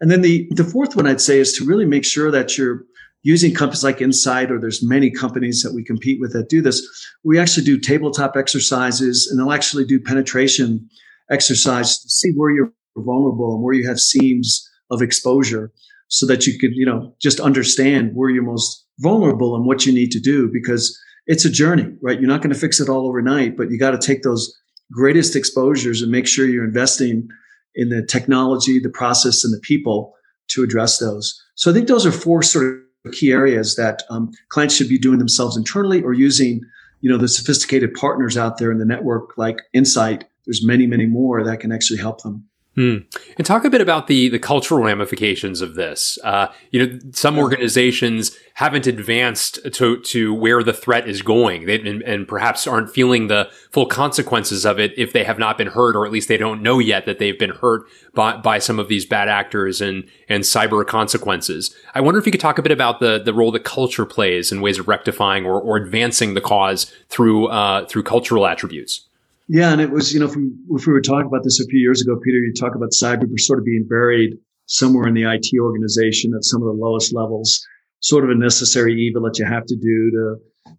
And 0.00 0.10
then 0.10 0.22
the, 0.22 0.48
the 0.52 0.64
fourth 0.64 0.96
one 0.96 1.06
I'd 1.06 1.20
say 1.20 1.38
is 1.38 1.52
to 1.54 1.66
really 1.66 1.84
make 1.84 2.06
sure 2.06 2.30
that 2.30 2.56
you're 2.56 2.86
using 3.24 3.52
companies 3.52 3.82
like 3.82 4.00
Insight, 4.00 4.52
or 4.52 4.60
there's 4.60 4.86
many 4.86 5.10
companies 5.10 5.62
that 5.62 5.74
we 5.74 5.82
compete 5.82 6.20
with 6.20 6.32
that 6.34 6.48
do 6.48 6.62
this. 6.62 6.86
We 7.24 7.38
actually 7.38 7.64
do 7.64 7.78
tabletop 7.80 8.36
exercises, 8.36 9.26
and 9.26 9.40
they'll 9.40 9.52
actually 9.52 9.86
do 9.86 9.98
penetration 9.98 10.88
exercise 11.30 11.98
to 11.98 12.08
see 12.08 12.30
where 12.36 12.50
you're 12.50 12.72
vulnerable 12.96 13.54
and 13.54 13.64
where 13.64 13.74
you 13.74 13.88
have 13.88 13.98
seams 13.98 14.70
of 14.90 15.02
exposure, 15.02 15.72
so 16.08 16.26
that 16.26 16.46
you 16.46 16.58
could, 16.58 16.72
you 16.74 16.86
know, 16.86 17.14
just 17.20 17.40
understand 17.40 18.12
where 18.14 18.30
you're 18.30 18.44
most 18.44 18.84
vulnerable 19.00 19.56
and 19.56 19.64
what 19.64 19.84
you 19.86 19.92
need 19.92 20.10
to 20.12 20.20
do 20.20 20.48
because 20.52 20.96
it's 21.26 21.46
a 21.46 21.50
journey, 21.50 21.86
right? 22.02 22.20
You're 22.20 22.28
not 22.28 22.42
going 22.42 22.52
to 22.52 22.60
fix 22.60 22.78
it 22.78 22.90
all 22.90 23.08
overnight, 23.08 23.56
but 23.56 23.70
you 23.70 23.78
got 23.78 23.92
to 23.92 24.06
take 24.06 24.22
those 24.22 24.54
greatest 24.92 25.34
exposures 25.34 26.02
and 26.02 26.12
make 26.12 26.26
sure 26.26 26.46
you're 26.46 26.64
investing 26.64 27.26
in 27.74 27.88
the 27.88 28.04
technology, 28.04 28.78
the 28.78 28.90
process, 28.90 29.42
and 29.42 29.52
the 29.52 29.60
people 29.60 30.12
to 30.48 30.62
address 30.62 30.98
those. 30.98 31.42
So 31.54 31.70
I 31.70 31.74
think 31.74 31.88
those 31.88 32.04
are 32.04 32.12
four 32.12 32.42
sort 32.42 32.66
of 32.66 32.83
key 33.12 33.32
areas 33.32 33.76
that 33.76 34.02
um, 34.10 34.30
clients 34.48 34.74
should 34.74 34.88
be 34.88 34.98
doing 34.98 35.18
themselves 35.18 35.56
internally 35.56 36.02
or 36.02 36.12
using 36.12 36.62
you 37.00 37.10
know 37.10 37.18
the 37.18 37.28
sophisticated 37.28 37.92
partners 37.94 38.36
out 38.36 38.58
there 38.58 38.72
in 38.72 38.78
the 38.78 38.84
network 38.84 39.36
like 39.36 39.62
insight. 39.72 40.24
There's 40.46 40.64
many 40.64 40.86
many 40.86 41.06
more 41.06 41.44
that 41.44 41.60
can 41.60 41.72
actually 41.72 41.98
help 41.98 42.22
them 42.22 42.44
Hmm. 42.74 42.98
And 43.36 43.46
talk 43.46 43.64
a 43.64 43.70
bit 43.70 43.80
about 43.80 44.08
the 44.08 44.28
the 44.28 44.40
cultural 44.40 44.82
ramifications 44.82 45.60
of 45.60 45.76
this. 45.76 46.18
Uh, 46.24 46.48
you 46.72 46.84
know, 46.84 46.98
some 47.12 47.38
organizations 47.38 48.36
haven't 48.54 48.88
advanced 48.88 49.60
to 49.74 50.00
to 50.00 50.34
where 50.34 50.60
the 50.64 50.72
threat 50.72 51.08
is 51.08 51.22
going, 51.22 51.66
they, 51.66 51.80
and, 51.80 52.02
and, 52.02 52.26
perhaps 52.26 52.66
aren't 52.66 52.90
feeling 52.90 53.28
the 53.28 53.48
full 53.70 53.86
consequences 53.86 54.66
of 54.66 54.80
it 54.80 54.92
if 54.96 55.12
they 55.12 55.22
have 55.22 55.38
not 55.38 55.56
been 55.56 55.68
hurt, 55.68 55.94
or 55.94 56.04
at 56.04 56.10
least 56.10 56.26
they 56.26 56.36
don't 56.36 56.62
know 56.62 56.80
yet 56.80 57.06
that 57.06 57.20
they've 57.20 57.38
been 57.38 57.50
hurt 57.50 57.84
by 58.12 58.36
by 58.38 58.58
some 58.58 58.80
of 58.80 58.88
these 58.88 59.06
bad 59.06 59.28
actors 59.28 59.80
and 59.80 60.08
and 60.28 60.42
cyber 60.42 60.84
consequences. 60.84 61.76
I 61.94 62.00
wonder 62.00 62.18
if 62.18 62.26
you 62.26 62.32
could 62.32 62.40
talk 62.40 62.58
a 62.58 62.62
bit 62.62 62.72
about 62.72 62.98
the 62.98 63.20
the 63.20 63.34
role 63.34 63.52
that 63.52 63.62
culture 63.62 64.04
plays 64.04 64.50
in 64.50 64.60
ways 64.60 64.80
of 64.80 64.88
rectifying 64.88 65.46
or, 65.46 65.60
or 65.60 65.76
advancing 65.76 66.34
the 66.34 66.40
cause 66.40 66.92
through 67.08 67.46
uh, 67.46 67.86
through 67.86 68.02
cultural 68.02 68.48
attributes. 68.48 69.06
Yeah, 69.48 69.72
and 69.72 69.80
it 69.80 69.90
was, 69.90 70.12
you 70.12 70.20
know, 70.20 70.26
if 70.26 70.36
we, 70.36 70.50
if 70.70 70.86
we 70.86 70.92
were 70.92 71.02
talking 71.02 71.26
about 71.26 71.44
this 71.44 71.60
a 71.60 71.66
few 71.66 71.78
years 71.78 72.00
ago, 72.00 72.18
Peter, 72.24 72.38
you 72.38 72.52
talk 72.54 72.74
about 72.74 72.90
cyber 72.90 73.28
sort 73.38 73.58
of 73.58 73.64
being 73.64 73.86
buried 73.88 74.38
somewhere 74.66 75.06
in 75.06 75.14
the 75.14 75.24
IT 75.24 75.48
organization 75.60 76.32
at 76.34 76.44
some 76.44 76.62
of 76.62 76.66
the 76.66 76.72
lowest 76.72 77.12
levels, 77.12 77.62
sort 78.00 78.24
of 78.24 78.30
a 78.30 78.34
necessary 78.34 78.98
evil 78.98 79.22
that 79.22 79.38
you 79.38 79.44
have 79.44 79.66
to 79.66 79.76
do 79.76 80.10
to 80.10 80.36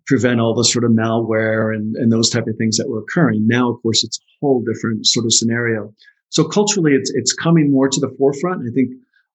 prevent 0.08 0.40
all 0.40 0.56
the 0.56 0.64
sort 0.64 0.84
of 0.84 0.92
malware 0.92 1.76
and, 1.76 1.96
and 1.96 2.12
those 2.12 2.30
type 2.30 2.48
of 2.48 2.56
things 2.58 2.78
that 2.78 2.90
were 2.90 3.00
occurring. 3.00 3.46
Now, 3.46 3.72
of 3.72 3.82
course, 3.84 4.04
it's 4.04 4.18
a 4.20 4.26
whole 4.42 4.64
different 4.64 5.06
sort 5.06 5.26
of 5.26 5.34
scenario. 5.34 5.94
So 6.30 6.44
culturally, 6.44 6.94
it's, 6.94 7.12
it's 7.14 7.34
coming 7.34 7.72
more 7.72 7.88
to 7.88 8.00
the 8.00 8.14
forefront. 8.18 8.64
I 8.68 8.74
think 8.74 8.92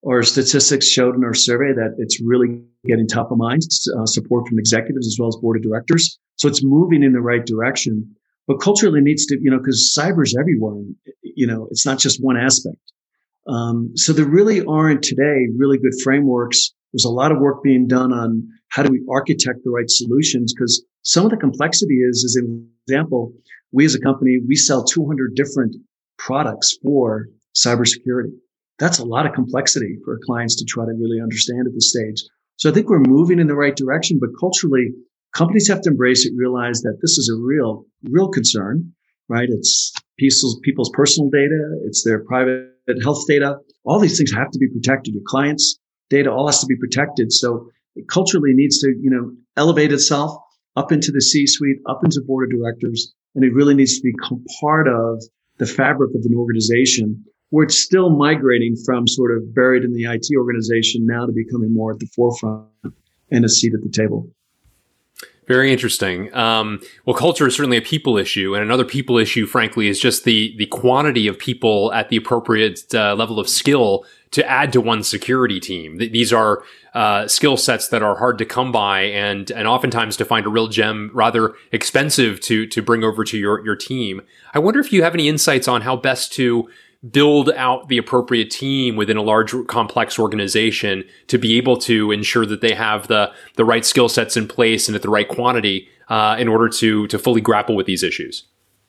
our 0.08 0.22
statistics 0.22 0.88
showed 0.88 1.14
in 1.14 1.22
our 1.22 1.34
survey 1.34 1.72
that 1.72 1.94
it's 1.98 2.20
really 2.20 2.62
getting 2.84 3.06
top 3.06 3.30
of 3.30 3.38
mind, 3.38 3.62
uh, 3.96 4.06
support 4.06 4.48
from 4.48 4.58
executives 4.58 5.06
as 5.06 5.16
well 5.20 5.28
as 5.28 5.36
board 5.36 5.56
of 5.56 5.62
directors. 5.62 6.18
So 6.36 6.48
it's 6.48 6.64
moving 6.64 7.02
in 7.02 7.12
the 7.12 7.20
right 7.20 7.44
direction 7.44 8.16
but 8.50 8.60
culturally 8.60 9.00
needs 9.00 9.26
to, 9.26 9.38
you 9.40 9.48
know, 9.48 9.58
because 9.58 9.96
cyber's 9.96 10.34
everywhere. 10.36 10.82
You 11.22 11.46
know, 11.46 11.68
it's 11.70 11.86
not 11.86 12.00
just 12.00 12.18
one 12.20 12.36
aspect. 12.36 12.82
Um, 13.46 13.92
so 13.94 14.12
there 14.12 14.24
really 14.24 14.60
aren't 14.66 15.04
today 15.04 15.46
really 15.56 15.78
good 15.78 15.94
frameworks. 16.02 16.72
There's 16.92 17.04
a 17.04 17.10
lot 17.10 17.30
of 17.30 17.38
work 17.38 17.62
being 17.62 17.86
done 17.86 18.12
on 18.12 18.48
how 18.70 18.82
do 18.82 18.90
we 18.90 19.06
architect 19.08 19.60
the 19.62 19.70
right 19.70 19.88
solutions 19.88 20.52
because 20.52 20.84
some 21.02 21.24
of 21.24 21.30
the 21.30 21.36
complexity 21.36 21.98
is, 21.98 22.24
as 22.24 22.34
an 22.34 22.68
example, 22.88 23.32
we 23.70 23.84
as 23.84 23.94
a 23.94 24.00
company, 24.00 24.40
we 24.44 24.56
sell 24.56 24.82
200 24.82 25.36
different 25.36 25.76
products 26.18 26.76
for 26.82 27.28
cybersecurity. 27.56 28.32
That's 28.80 28.98
a 28.98 29.04
lot 29.04 29.26
of 29.26 29.32
complexity 29.32 29.96
for 30.04 30.18
clients 30.26 30.56
to 30.56 30.64
try 30.64 30.86
to 30.86 30.92
really 31.00 31.20
understand 31.20 31.68
at 31.68 31.74
this 31.74 31.90
stage. 31.90 32.20
So 32.56 32.68
I 32.68 32.72
think 32.72 32.88
we're 32.88 32.98
moving 32.98 33.38
in 33.38 33.46
the 33.46 33.54
right 33.54 33.76
direction, 33.76 34.18
but 34.20 34.30
culturally, 34.40 34.88
companies 35.34 35.68
have 35.68 35.80
to 35.82 35.90
embrace 35.90 36.26
it, 36.26 36.32
realize 36.36 36.82
that 36.82 36.98
this 37.00 37.18
is 37.18 37.28
a 37.28 37.40
real, 37.40 37.84
real 38.04 38.28
concern, 38.28 38.92
right? 39.28 39.48
It's 39.50 39.92
people's, 40.18 40.58
people's 40.62 40.90
personal 40.92 41.30
data. 41.30 41.58
It's 41.84 42.04
their 42.04 42.24
private 42.24 42.70
health 43.02 43.26
data. 43.26 43.56
All 43.84 43.98
these 43.98 44.18
things 44.18 44.32
have 44.32 44.50
to 44.50 44.58
be 44.58 44.68
protected. 44.68 45.14
Your 45.14 45.22
clients' 45.26 45.78
data 46.08 46.30
all 46.30 46.46
has 46.46 46.60
to 46.60 46.66
be 46.66 46.76
protected. 46.76 47.32
So 47.32 47.70
it 47.96 48.08
culturally 48.08 48.52
needs 48.52 48.80
to, 48.80 48.88
you 48.88 49.10
know, 49.10 49.32
elevate 49.56 49.92
itself 49.92 50.36
up 50.76 50.92
into 50.92 51.10
the 51.10 51.20
C-suite, 51.20 51.78
up 51.88 52.04
into 52.04 52.20
board 52.26 52.50
of 52.50 52.58
directors. 52.58 53.12
And 53.34 53.44
it 53.44 53.54
really 53.54 53.74
needs 53.74 53.98
to 53.98 54.02
become 54.02 54.44
part 54.60 54.88
of 54.88 55.22
the 55.58 55.66
fabric 55.66 56.10
of 56.14 56.22
an 56.24 56.34
organization 56.36 57.24
where 57.50 57.64
it's 57.64 57.82
still 57.82 58.10
migrating 58.10 58.76
from 58.84 59.06
sort 59.06 59.36
of 59.36 59.54
buried 59.54 59.84
in 59.84 59.92
the 59.92 60.04
IT 60.04 60.26
organization 60.36 61.04
now 61.04 61.26
to 61.26 61.32
becoming 61.32 61.74
more 61.74 61.92
at 61.92 61.98
the 61.98 62.06
forefront 62.14 62.66
and 63.30 63.44
a 63.44 63.48
seat 63.48 63.72
at 63.74 63.82
the 63.82 63.90
table. 63.90 64.28
Very 65.50 65.72
interesting. 65.72 66.32
Um, 66.32 66.80
well, 67.04 67.16
culture 67.16 67.44
is 67.44 67.56
certainly 67.56 67.76
a 67.76 67.82
people 67.82 68.16
issue, 68.16 68.54
and 68.54 68.62
another 68.62 68.84
people 68.84 69.18
issue, 69.18 69.46
frankly, 69.46 69.88
is 69.88 69.98
just 69.98 70.22
the 70.22 70.54
the 70.56 70.66
quantity 70.66 71.26
of 71.26 71.40
people 71.40 71.92
at 71.92 72.08
the 72.08 72.16
appropriate 72.16 72.94
uh, 72.94 73.16
level 73.16 73.40
of 73.40 73.48
skill 73.48 74.04
to 74.30 74.48
add 74.48 74.72
to 74.72 74.80
one's 74.80 75.08
security 75.08 75.58
team. 75.58 75.98
Th- 75.98 76.12
these 76.12 76.32
are 76.32 76.62
uh, 76.94 77.26
skill 77.26 77.56
sets 77.56 77.88
that 77.88 78.00
are 78.00 78.16
hard 78.18 78.38
to 78.38 78.44
come 78.44 78.70
by, 78.70 79.00
and 79.00 79.50
and 79.50 79.66
oftentimes 79.66 80.16
to 80.18 80.24
find 80.24 80.46
a 80.46 80.48
real 80.48 80.68
gem 80.68 81.10
rather 81.12 81.56
expensive 81.72 82.38
to 82.42 82.64
to 82.68 82.80
bring 82.80 83.02
over 83.02 83.24
to 83.24 83.36
your 83.36 83.64
your 83.64 83.74
team. 83.74 84.22
I 84.54 84.60
wonder 84.60 84.78
if 84.78 84.92
you 84.92 85.02
have 85.02 85.14
any 85.14 85.26
insights 85.28 85.66
on 85.66 85.80
how 85.80 85.96
best 85.96 86.32
to 86.34 86.70
build 87.08 87.50
out 87.56 87.88
the 87.88 87.96
appropriate 87.96 88.50
team 88.50 88.96
within 88.96 89.16
a 89.16 89.22
large 89.22 89.54
complex 89.68 90.18
organization 90.18 91.04
to 91.28 91.38
be 91.38 91.56
able 91.56 91.76
to 91.78 92.10
ensure 92.10 92.44
that 92.44 92.60
they 92.60 92.74
have 92.74 93.08
the 93.08 93.32
the 93.56 93.64
right 93.64 93.84
skill 93.84 94.08
sets 94.08 94.36
in 94.36 94.46
place 94.46 94.86
and 94.88 94.94
at 94.94 95.02
the 95.02 95.08
right 95.08 95.28
quantity 95.28 95.88
uh, 96.08 96.36
in 96.38 96.48
order 96.48 96.68
to 96.68 97.06
to 97.06 97.18
fully 97.18 97.40
grapple 97.40 97.74
with 97.74 97.86
these 97.86 98.02
issues. 98.02 98.44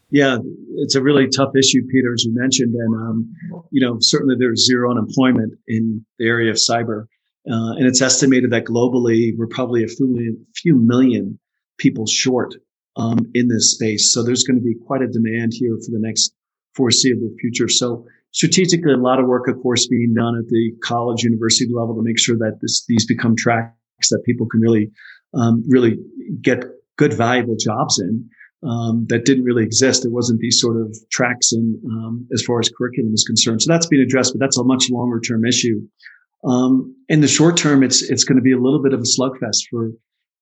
Yeah 0.10 0.40
it's 0.76 0.96
a 0.96 1.02
really 1.02 1.28
tough 1.30 1.56
issue 1.56 1.82
peter 1.90 2.14
as 2.14 2.26
you 2.26 2.34
mentioned 2.34 2.76
and 2.76 2.96
um, 2.96 3.34
you 3.72 3.86
know 3.86 3.98
certainly 4.02 4.36
there's 4.38 4.66
zero 4.66 4.92
unemployment 4.92 5.54
in 5.68 6.06
the 6.20 6.28
area 6.28 6.52
of 6.52 6.58
cyber 6.58 7.06
uh, 7.50 7.74
and 7.74 7.88
it's 7.88 8.02
estimated 8.02 8.52
that 8.52 8.66
globally 8.66 9.34
we're 9.38 9.48
probably 9.48 9.84
a 9.84 9.88
few, 9.88 10.38
few 10.54 10.76
million 10.76 11.40
people 11.78 12.06
short 12.06 12.54
um, 12.98 13.20
in 13.34 13.48
this 13.48 13.72
space. 13.72 14.14
So 14.14 14.24
there's 14.24 14.44
going 14.44 14.60
to 14.60 14.64
be 14.64 14.76
quite 14.86 15.02
a 15.02 15.08
demand 15.08 15.54
here 15.56 15.76
for 15.84 15.92
the 15.92 16.00
next 16.00 16.34
foreseeable 16.76 17.32
future. 17.40 17.68
So 17.68 18.06
strategically, 18.32 18.94
a 18.94 18.98
lot 18.98 19.20
of 19.20 19.28
work, 19.28 19.48
of 19.48 19.62
course, 19.62 19.88
being 19.88 20.14
done 20.16 20.38
at 20.38 20.48
the 20.48 20.72
college, 20.84 21.24
university 21.24 21.72
level 21.74 21.96
to 21.96 22.02
make 22.04 22.20
sure 22.20 22.38
that 22.38 22.60
this, 22.62 22.86
these 22.88 23.06
become 23.06 23.36
tracks 23.36 24.10
that 24.10 24.24
people 24.26 24.48
can 24.48 24.62
really, 24.62 24.92
um, 25.34 25.64
really 25.68 25.98
get 26.42 26.64
good, 26.98 27.14
valuable 27.14 27.56
jobs 27.60 28.00
in. 28.00 28.30
Um, 28.64 29.08
that 29.10 29.26
didn't 29.26 29.44
really 29.44 29.64
exist. 29.64 30.04
There 30.04 30.12
wasn't 30.12 30.40
these 30.40 30.62
sort 30.62 30.80
of 30.80 30.96
tracks 31.12 31.52
in 31.52 31.82
um, 31.84 32.28
as 32.32 32.44
far 32.44 32.60
as 32.60 32.70
curriculum 32.78 33.12
is 33.12 33.24
concerned. 33.24 33.64
So 33.64 33.74
that's 33.74 33.88
being 33.88 34.04
addressed, 34.04 34.34
but 34.34 34.40
that's 34.40 34.60
a 34.60 34.64
much 34.64 34.92
longer 34.92 35.20
term 35.20 35.46
issue. 35.46 35.82
Um, 36.44 36.96
in 37.10 37.22
the 37.22 37.28
short 37.28 37.58
term, 37.58 37.82
it's 37.82 38.04
it's 38.04 38.24
going 38.24 38.36
to 38.36 38.44
be 38.44 38.52
a 38.52 38.60
little 38.60 38.82
bit 38.82 38.94
of 38.94 39.00
a 39.00 39.04
slugfest 39.04 39.64
for 39.72 39.90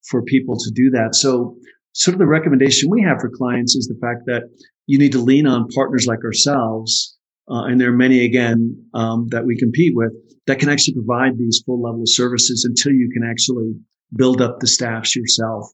for 0.09 0.21
people 0.23 0.57
to 0.57 0.71
do 0.71 0.89
that. 0.91 1.15
So 1.15 1.55
sort 1.93 2.13
of 2.13 2.19
the 2.19 2.27
recommendation 2.27 2.89
we 2.89 3.01
have 3.01 3.19
for 3.19 3.29
clients 3.29 3.75
is 3.75 3.87
the 3.87 3.99
fact 3.99 4.25
that 4.25 4.43
you 4.89 4.97
need 4.97 5.11
to 5.11 5.19
lean 5.19 5.45
on 5.45 5.67
partners 5.67 6.07
like 6.07 6.23
ourselves. 6.25 7.15
Uh, 7.47 7.65
and 7.65 7.79
there 7.79 7.89
are 7.89 7.95
many 8.05 8.25
again 8.25 8.75
um, 8.95 9.27
that 9.29 9.45
we 9.45 9.55
compete 9.55 9.93
with 9.95 10.11
that 10.47 10.57
can 10.57 10.67
actually 10.67 10.95
provide 10.95 11.37
these 11.37 11.61
full 11.63 11.79
level 11.79 12.01
of 12.01 12.09
services 12.09 12.65
until 12.65 12.91
you 12.91 13.07
can 13.13 13.23
actually 13.23 13.71
build 14.15 14.41
up 14.41 14.59
the 14.59 14.65
staffs 14.65 15.15
yourself. 15.15 15.69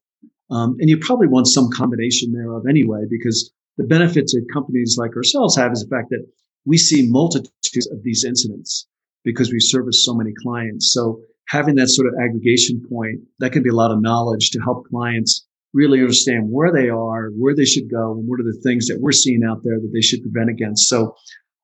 Um, 0.51 0.75
and 0.79 0.89
you 0.89 0.97
probably 0.97 1.27
want 1.27 1.47
some 1.47 1.69
combination 1.71 2.33
thereof 2.33 2.63
anyway, 2.69 3.03
because 3.09 3.53
the 3.77 3.85
benefits 3.85 4.33
that 4.33 4.45
companies 4.51 4.97
like 4.99 5.15
ourselves 5.15 5.55
have 5.55 5.71
is 5.71 5.79
the 5.81 5.95
fact 5.95 6.09
that 6.09 6.25
we 6.65 6.77
see 6.77 7.07
multitudes 7.09 7.87
of 7.93 8.03
these 8.03 8.25
incidents 8.25 8.85
because 9.23 9.49
we 9.49 9.61
service 9.61 10.03
so 10.03 10.13
many 10.13 10.31
clients. 10.43 10.91
So 10.91 11.21
having 11.47 11.75
that 11.75 11.87
sort 11.87 12.09
of 12.09 12.15
aggregation 12.21 12.83
point, 12.89 13.21
that 13.39 13.53
can 13.53 13.63
be 13.63 13.69
a 13.69 13.75
lot 13.75 13.91
of 13.91 14.01
knowledge 14.01 14.51
to 14.51 14.59
help 14.59 14.87
clients 14.87 15.44
really 15.75 15.99
understand 15.99 16.49
where 16.49 16.71
they 16.71 16.89
are, 16.89 17.29
where 17.37 17.53
they 17.53 17.65
should 17.65 17.91
go, 17.91 18.13
and 18.13 18.27
what 18.27 18.39
are 18.39 18.43
the 18.43 18.59
things 18.63 18.87
that 18.87 18.99
we're 19.01 19.11
seeing 19.11 19.43
out 19.43 19.59
there 19.63 19.79
that 19.79 19.91
they 19.93 20.01
should 20.01 20.23
prevent 20.23 20.49
against. 20.49 20.87
So 20.87 21.13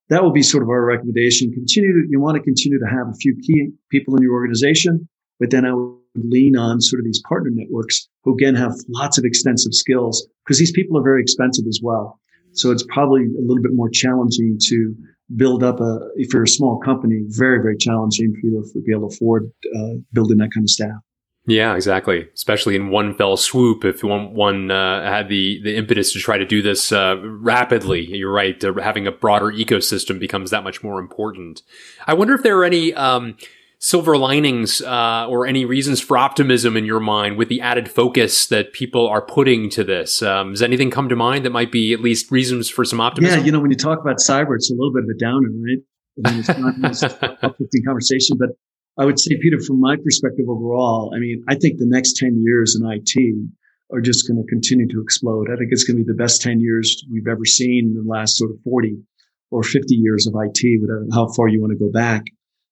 that 0.10 0.22
will 0.22 0.34
be 0.34 0.44
sort 0.44 0.62
of 0.62 0.70
our 0.70 0.84
recommendation. 0.84 1.53
Continue 1.53 1.94
to, 1.94 2.08
you 2.10 2.20
want 2.20 2.36
to 2.36 2.44
continue 2.44 2.77
to 2.77 2.86
have 2.86 3.08
a 3.08 3.15
few 3.15 3.34
key 3.41 3.70
people 3.89 4.15
in 4.18 4.22
your 4.22 4.34
organization, 4.34 5.08
but 5.39 5.50
then 5.50 5.65
I 5.65 5.74
would 5.74 5.96
lean 6.15 6.58
on 6.58 6.82
sort 6.82 7.00
of 7.00 7.06
these 7.06 7.22
partner 7.27 7.51
networks 7.53 8.10
who 8.24 8.34
again 8.34 8.53
have 8.56 8.74
lots 8.89 9.18
of 9.18 9.24
extensive 9.24 9.74
skills 9.74 10.27
because 10.44 10.60
these 10.60 10.74
people 10.74 11.00
are 11.00 11.03
very 11.03 11.22
expensive 11.22 11.65
as 11.68 11.80
well. 11.82 12.20
So 12.51 12.72
it's 12.72 12.84
probably 12.84 13.22
a 13.24 13.41
little 13.48 13.63
bit 13.63 13.74
more 13.74 13.89
challenging 13.89 14.60
to 14.68 14.94
build 15.38 15.63
up 15.63 15.80
a, 15.80 16.00
if 16.15 16.34
you're 16.34 16.44
a 16.44 16.48
small 16.48 16.80
company, 16.80 17.22
very, 17.30 17.62
very 17.62 17.77
challenging 17.77 18.34
for 18.34 18.48
you 18.48 18.62
to 18.62 18.82
be 18.82 18.91
able 18.91 19.08
to 19.08 19.15
afford 19.15 19.50
uh, 19.74 19.94
building 20.12 20.38
that 20.39 20.50
kind 20.53 20.65
of 20.65 20.70
staff. 20.70 21.00
Yeah, 21.48 21.75
exactly. 21.75 22.27
Especially 22.33 22.75
in 22.75 22.89
one 22.89 23.15
fell 23.15 23.36
swoop, 23.36 23.83
if 23.83 24.03
one 24.03 24.33
one 24.33 24.69
uh, 24.69 25.03
had 25.03 25.27
the 25.27 25.60
the 25.63 25.75
impetus 25.75 26.13
to 26.13 26.19
try 26.19 26.38
to 26.38 26.45
do 26.45 26.62
this 26.62 26.91
uh, 26.91 27.15
rapidly, 27.24 28.05
you're 28.15 28.31
right. 28.31 28.63
Uh, 28.63 28.74
having 28.81 29.07
a 29.07 29.12
broader 29.12 29.48
ecosystem 29.48 30.19
becomes 30.19 30.51
that 30.51 30.63
much 30.63 30.83
more 30.83 31.00
important. 31.00 31.63
I 32.05 32.13
wonder 32.13 32.36
if 32.36 32.43
there 32.43 32.60
are 32.60 32.63
any 32.63 32.93
um, 32.93 33.38
silver 33.79 34.15
linings 34.15 34.81
uh, 34.83 35.25
or 35.27 35.48
any 35.48 35.65
reasons 35.65 36.00
for 36.00 36.15
optimism 36.15 36.77
in 36.77 36.86
your 36.86 37.00
mind 37.00 37.38
with 37.38 37.50
the 37.50 37.60
added 37.60 37.89
focus 37.89 38.45
that 38.48 38.71
people 38.71 39.07
are 39.07 39.24
putting 39.24 39.67
to 39.71 39.83
this. 39.83 40.21
Um, 40.21 40.51
does 40.51 40.62
anything 40.62 40.91
come 40.91 41.10
to 41.10 41.15
mind 41.15 41.43
that 41.45 41.50
might 41.50 41.71
be 41.71 41.91
at 41.91 42.01
least 42.01 42.29
reasons 42.29 42.69
for 42.69 42.86
some 42.86 43.01
optimism? 43.01 43.39
Yeah, 43.39 43.45
you 43.45 43.51
know, 43.51 43.60
when 43.60 43.71
you 43.71 43.77
talk 43.77 44.00
about 44.00 44.17
cyber, 44.17 44.55
it's 44.55 44.69
a 44.69 44.75
little 44.75 44.93
bit 44.93 45.03
of 45.03 45.10
a 45.10 45.17
downer, 45.17 45.50
right? 45.50 45.79
I 46.24 46.31
mean, 46.31 46.39
it's 46.39 47.12
not 47.12 47.24
a 47.24 47.45
uplifting 47.45 47.83
conversation, 47.83 48.38
but 48.38 48.50
I 49.01 49.05
would 49.05 49.20
say, 49.20 49.36
Peter, 49.41 49.60
from 49.60 49.79
my 49.79 49.96
perspective 49.96 50.46
overall, 50.48 51.12
I 51.15 51.20
mean, 51.20 51.43
I 51.50 51.55
think 51.55 51.79
the 51.79 51.88
next 51.88 52.17
10 52.17 52.43
years 52.46 52.75
in 52.75 52.88
IT 52.88 53.13
are 53.91 54.00
just 54.00 54.27
going 54.27 54.38
to 54.38 54.48
continue 54.48 54.88
to 54.89 55.01
explode. 55.01 55.48
I 55.51 55.55
think 55.58 55.70
it's 55.72 55.84
going 55.84 55.98
to 55.98 56.03
be 56.03 56.08
the 56.08 56.24
best 56.24 56.43
10 56.43 56.60
years 56.60 57.03
we've 57.12 57.27
ever 57.27 57.43
seen 57.43 57.88
in 57.88 57.96
the 57.96 58.08
last 58.08 58.38
sort 58.38 58.51
of 58.51 58.58
40 58.63 58.98
or 59.50 59.63
50 59.63 59.96
years 59.96 60.27
of 60.27 60.36
IT, 60.36 60.81
whatever, 60.81 61.08
how 61.12 61.27
far 61.34 61.48
you 61.48 61.60
want 61.60 61.74
to 61.74 61.79
go 61.79 61.91
back. 61.91 62.25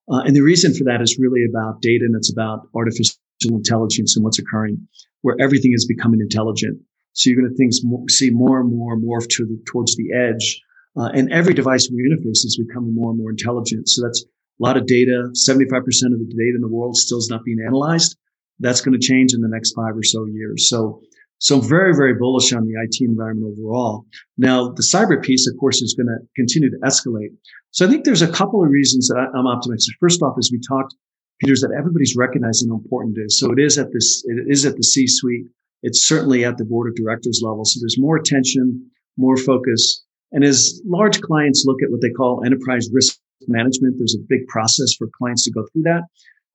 Uh, 0.07 0.19
and 0.19 0.35
the 0.35 0.41
reason 0.41 0.71
for 0.75 0.83
that 0.83 1.01
is 1.01 1.17
really 1.19 1.45
about 1.49 1.81
data 1.81 2.05
and 2.05 2.15
it's 2.15 2.31
about 2.31 2.67
artificial 2.75 3.17
intelligence 3.45 4.15
and 4.15 4.23
what's 4.23 4.37
occurring, 4.37 4.87
where 5.23 5.35
everything 5.39 5.73
is 5.73 5.87
becoming 5.87 6.21
intelligent. 6.21 6.79
So 7.13 7.31
you're 7.31 7.41
going 7.41 7.49
to 7.49 7.57
things 7.57 7.81
see 8.07 8.29
more 8.29 8.59
and 8.59 8.69
more 8.69 8.95
morph 8.97 9.27
to 9.29 9.45
the, 9.47 9.59
towards 9.65 9.95
the 9.95 10.13
edge 10.13 10.61
Uh, 10.95 11.09
and 11.13 11.31
every 11.31 11.53
device 11.53 11.89
we 11.89 12.03
interface 12.07 12.45
is 12.45 12.61
becoming 12.67 12.93
more 12.93 13.09
and 13.11 13.19
more 13.19 13.31
intelligent. 13.31 13.87
So 13.89 14.03
that's 14.03 14.25
a 14.59 14.65
lot 14.65 14.77
of 14.77 14.85
data. 14.85 15.29
75% 15.33 15.77
of 15.77 16.19
the 16.19 16.25
data 16.29 16.55
in 16.55 16.61
the 16.61 16.67
world 16.67 16.97
still 16.97 17.17
is 17.17 17.29
not 17.29 17.43
being 17.43 17.59
analyzed. 17.65 18.17
That's 18.59 18.81
going 18.81 18.99
to 18.99 19.05
change 19.05 19.33
in 19.33 19.41
the 19.41 19.47
next 19.47 19.73
five 19.73 19.95
or 19.95 20.03
so 20.03 20.25
years. 20.25 20.69
So, 20.69 21.01
so 21.37 21.59
very, 21.61 21.95
very 21.95 22.15
bullish 22.15 22.51
on 22.51 22.65
the 22.65 22.73
IT 22.73 22.97
environment 22.99 23.57
overall. 23.57 24.05
Now, 24.37 24.69
the 24.69 24.83
cyber 24.83 25.21
piece, 25.23 25.47
of 25.47 25.55
course, 25.57 25.81
is 25.81 25.93
going 25.93 26.07
to 26.07 26.17
continue 26.35 26.69
to 26.69 26.77
escalate. 26.85 27.29
So 27.71 27.85
I 27.85 27.89
think 27.89 28.03
there's 28.03 28.21
a 28.21 28.31
couple 28.31 28.61
of 28.63 28.69
reasons 28.69 29.07
that 29.07 29.17
I, 29.17 29.37
I'm 29.37 29.47
optimistic. 29.47 29.95
First 29.99 30.21
off, 30.21 30.35
as 30.37 30.49
we 30.51 30.59
talked, 30.67 30.93
Peter's 31.39 31.61
that 31.61 31.71
everybody's 31.77 32.15
recognizing 32.17 32.69
how 32.69 32.75
important 32.75 33.17
it 33.17 33.21
is. 33.21 33.39
So 33.39 33.51
it 33.51 33.59
is 33.59 33.77
at 33.77 33.93
this, 33.93 34.23
it 34.25 34.45
is 34.49 34.65
at 34.65 34.75
the 34.75 34.83
C-suite. 34.83 35.45
It's 35.81 36.05
certainly 36.05 36.43
at 36.43 36.57
the 36.57 36.65
board 36.65 36.89
of 36.89 36.95
directors 36.95 37.41
level. 37.41 37.63
So 37.63 37.79
there's 37.79 37.97
more 37.97 38.17
attention, 38.17 38.91
more 39.17 39.37
focus. 39.37 40.03
And 40.33 40.43
as 40.43 40.81
large 40.85 41.21
clients 41.21 41.63
look 41.65 41.81
at 41.81 41.89
what 41.89 42.01
they 42.01 42.09
call 42.09 42.43
enterprise 42.45 42.89
risk 42.91 43.17
management, 43.47 43.95
there's 43.97 44.15
a 44.15 44.25
big 44.27 44.47
process 44.47 44.93
for 44.97 45.07
clients 45.17 45.43
to 45.45 45.51
go 45.51 45.65
through 45.71 45.83
that. 45.83 46.03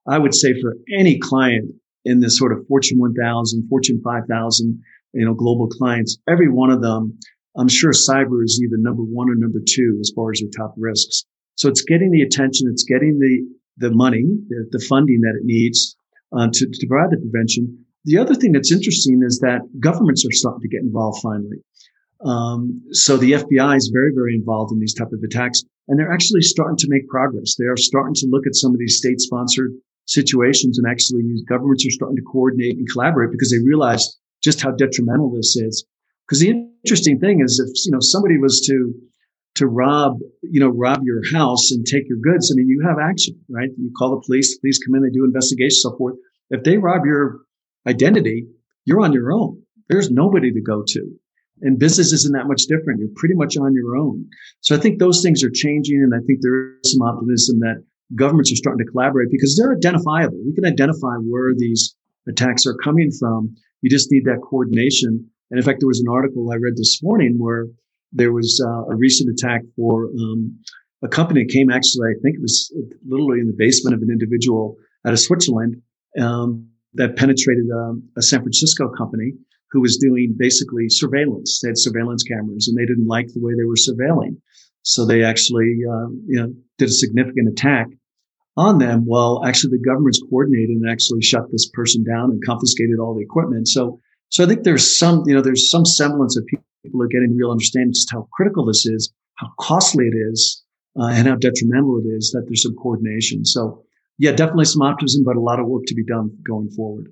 I 0.07 0.19
would 0.19 0.35
say 0.35 0.59
for 0.61 0.75
any 0.95 1.17
client 1.19 1.71
in 2.03 2.19
this 2.19 2.37
sort 2.37 2.51
of 2.51 2.65
Fortune 2.67 2.99
1000, 2.99 3.67
Fortune 3.69 4.01
5000, 4.03 4.83
you 5.13 5.25
know, 5.25 5.33
global 5.33 5.67
clients, 5.67 6.17
every 6.29 6.49
one 6.49 6.69
of 6.69 6.81
them, 6.81 7.17
I'm 7.57 7.69
sure 7.69 7.91
cyber 7.91 8.43
is 8.43 8.61
either 8.63 8.77
number 8.77 9.01
one 9.01 9.29
or 9.29 9.35
number 9.35 9.59
two 9.67 9.97
as 10.01 10.11
far 10.15 10.31
as 10.31 10.41
their 10.41 10.49
top 10.55 10.75
risks. 10.77 11.23
So 11.55 11.69
it's 11.69 11.81
getting 11.81 12.11
the 12.11 12.21
attention, 12.21 12.67
it's 12.69 12.83
getting 12.83 13.19
the 13.19 13.41
the 13.77 13.91
money, 13.91 14.23
the, 14.47 14.67
the 14.71 14.79
funding 14.79 15.21
that 15.21 15.37
it 15.37 15.43
needs 15.43 15.97
uh, 16.37 16.47
to, 16.51 16.65
to 16.65 16.87
provide 16.87 17.11
the 17.11 17.17
prevention. 17.17 17.85
The 18.05 18.17
other 18.17 18.35
thing 18.35 18.51
that's 18.51 18.71
interesting 18.71 19.21
is 19.25 19.39
that 19.39 19.61
governments 19.79 20.25
are 20.25 20.31
starting 20.31 20.61
to 20.61 20.67
get 20.69 20.81
involved 20.81 21.21
finally. 21.21 21.57
Um, 22.23 22.81
so 22.91 23.17
the 23.17 23.33
FBI 23.33 23.75
is 23.75 23.91
very, 23.93 24.11
very 24.13 24.35
involved 24.35 24.71
in 24.71 24.79
these 24.79 24.93
type 24.93 25.11
of 25.11 25.21
attacks, 25.23 25.63
and 25.87 25.99
they're 25.99 26.11
actually 26.11 26.41
starting 26.41 26.77
to 26.77 26.87
make 26.89 27.07
progress. 27.07 27.55
They 27.55 27.65
are 27.65 27.77
starting 27.77 28.13
to 28.15 28.27
look 28.27 28.47
at 28.47 28.55
some 28.55 28.71
of 28.71 28.79
these 28.79 28.97
state-sponsored 28.97 29.73
situations, 30.05 30.77
and 30.77 30.87
actually, 30.87 31.23
governments 31.47 31.85
are 31.85 31.91
starting 31.91 32.17
to 32.17 32.23
coordinate 32.23 32.77
and 32.77 32.87
collaborate 32.91 33.31
because 33.31 33.51
they 33.51 33.59
realize 33.59 34.17
just 34.43 34.61
how 34.61 34.71
detrimental 34.71 35.31
this 35.31 35.55
is. 35.55 35.85
Because 36.25 36.39
the 36.39 36.69
interesting 36.83 37.19
thing 37.19 37.41
is, 37.41 37.59
if 37.59 37.85
you 37.85 37.91
know 37.91 37.99
somebody 37.99 38.37
was 38.37 38.61
to 38.61 38.93
to 39.55 39.67
rob, 39.67 40.17
you 40.41 40.59
know, 40.59 40.69
rob 40.69 41.01
your 41.03 41.21
house 41.31 41.71
and 41.71 41.85
take 41.85 42.07
your 42.09 42.17
goods, 42.17 42.51
I 42.51 42.55
mean, 42.55 42.67
you 42.67 42.83
have 42.85 42.97
action, 42.99 43.39
right? 43.49 43.69
You 43.77 43.91
call 43.97 44.11
the 44.11 44.21
police, 44.25 44.53
the 44.53 44.59
police 44.61 44.79
come 44.79 44.95
in, 44.95 45.03
they 45.03 45.09
do 45.09 45.23
investigations, 45.23 45.81
so 45.81 45.95
forth. 45.97 46.15
If 46.49 46.63
they 46.63 46.77
rob 46.77 47.05
your 47.05 47.39
identity, 47.87 48.47
you're 48.83 49.01
on 49.01 49.13
your 49.13 49.31
own. 49.31 49.61
There's 49.87 50.11
nobody 50.11 50.51
to 50.51 50.61
go 50.61 50.83
to. 50.85 51.19
And 51.61 51.79
business 51.79 52.11
isn't 52.11 52.33
that 52.33 52.47
much 52.47 52.63
different. 52.63 52.99
You're 52.99 53.15
pretty 53.15 53.35
much 53.35 53.57
on 53.57 53.73
your 53.73 53.95
own. 53.95 54.25
So 54.61 54.75
I 54.75 54.79
think 54.79 54.99
those 54.99 55.21
things 55.21 55.43
are 55.43 55.49
changing. 55.49 56.01
And 56.03 56.13
I 56.13 56.19
think 56.25 56.39
there 56.41 56.77
is 56.83 56.91
some 56.91 57.01
optimism 57.01 57.59
that 57.59 57.83
governments 58.15 58.51
are 58.51 58.57
starting 58.57 58.85
to 58.85 58.91
collaborate 58.91 59.31
because 59.31 59.57
they're 59.57 59.73
identifiable. 59.73 60.37
We 60.45 60.53
can 60.53 60.65
identify 60.65 61.15
where 61.23 61.53
these 61.55 61.95
attacks 62.27 62.65
are 62.65 62.75
coming 62.83 63.09
from. 63.11 63.55
You 63.81 63.89
just 63.89 64.11
need 64.11 64.25
that 64.25 64.41
coordination. 64.43 65.29
And 65.49 65.59
in 65.59 65.63
fact, 65.63 65.79
there 65.79 65.87
was 65.87 66.01
an 66.01 66.11
article 66.11 66.51
I 66.51 66.55
read 66.55 66.75
this 66.75 67.01
morning 67.01 67.35
where 67.37 67.67
there 68.11 68.31
was 68.31 68.61
uh, 68.65 68.91
a 68.91 68.95
recent 68.95 69.29
attack 69.29 69.61
for 69.75 70.09
um, 70.19 70.57
a 71.03 71.07
company 71.07 71.43
that 71.43 71.53
came 71.53 71.69
actually, 71.69 72.09
I 72.09 72.19
think 72.21 72.35
it 72.35 72.41
was 72.41 72.73
literally 73.07 73.39
in 73.39 73.47
the 73.47 73.55
basement 73.57 73.95
of 73.95 74.01
an 74.01 74.09
individual 74.09 74.75
out 75.05 75.13
of 75.13 75.19
Switzerland 75.19 75.81
um, 76.19 76.67
that 76.93 77.15
penetrated 77.15 77.65
um, 77.71 78.03
a 78.17 78.21
San 78.21 78.41
Francisco 78.41 78.89
company 78.89 79.33
who 79.75 79.81
was 79.81 79.97
doing 79.97 80.33
basically 80.37 80.87
surveillance. 80.87 81.59
They 81.61 81.67
had 81.67 81.77
surveillance 81.77 82.23
cameras 82.23 82.69
and 82.69 82.77
they 82.77 82.85
didn't 82.85 83.07
like 83.07 83.27
the 83.27 83.41
way 83.41 83.51
they 83.55 83.65
were 83.65 83.75
surveilling. 83.75 84.37
So 84.83 85.05
they 85.05 85.21
actually, 85.21 85.79
uh, 85.83 86.07
you 86.25 86.39
know, 86.39 86.53
did 86.77 86.87
a 86.87 86.93
significant 86.93 87.49
attack 87.49 87.87
on 88.55 88.77
them. 88.77 89.03
Well, 89.05 89.43
actually 89.43 89.71
the 89.71 89.83
government's 89.83 90.21
coordinated 90.29 90.77
and 90.77 90.89
actually 90.89 91.21
shut 91.21 91.51
this 91.51 91.69
person 91.73 92.05
down 92.05 92.31
and 92.31 92.41
confiscated 92.45 92.99
all 92.99 93.15
the 93.15 93.23
equipment. 93.23 93.67
So, 93.67 93.99
so 94.29 94.45
I 94.45 94.47
think 94.47 94.63
there's 94.63 94.97
some, 94.97 95.23
you 95.25 95.33
know, 95.35 95.41
there's 95.41 95.69
some 95.69 95.85
semblance 95.85 96.37
of 96.37 96.45
people 96.45 97.01
are 97.01 97.07
getting 97.07 97.35
real 97.35 97.51
understanding 97.51 97.91
just 97.91 98.13
how 98.13 98.29
critical 98.31 98.65
this 98.65 98.85
is, 98.85 99.11
how 99.35 99.49
costly 99.59 100.05
it 100.05 100.15
is, 100.31 100.63
uh, 100.97 101.07
and 101.07 101.27
how 101.27 101.35
detrimental 101.35 101.99
it 101.99 102.07
is 102.07 102.31
that 102.31 102.45
there's 102.47 102.63
some 102.63 102.75
coordination. 102.75 103.43
So, 103.43 103.83
yeah, 104.17 104.31
definitely 104.31 104.65
some 104.65 104.83
optimism, 104.83 105.25
but 105.25 105.35
a 105.35 105.41
lot 105.41 105.59
of 105.59 105.67
work 105.67 105.83
to 105.87 105.95
be 105.95 106.05
done 106.05 106.31
going 106.47 106.69
forward. 106.69 107.09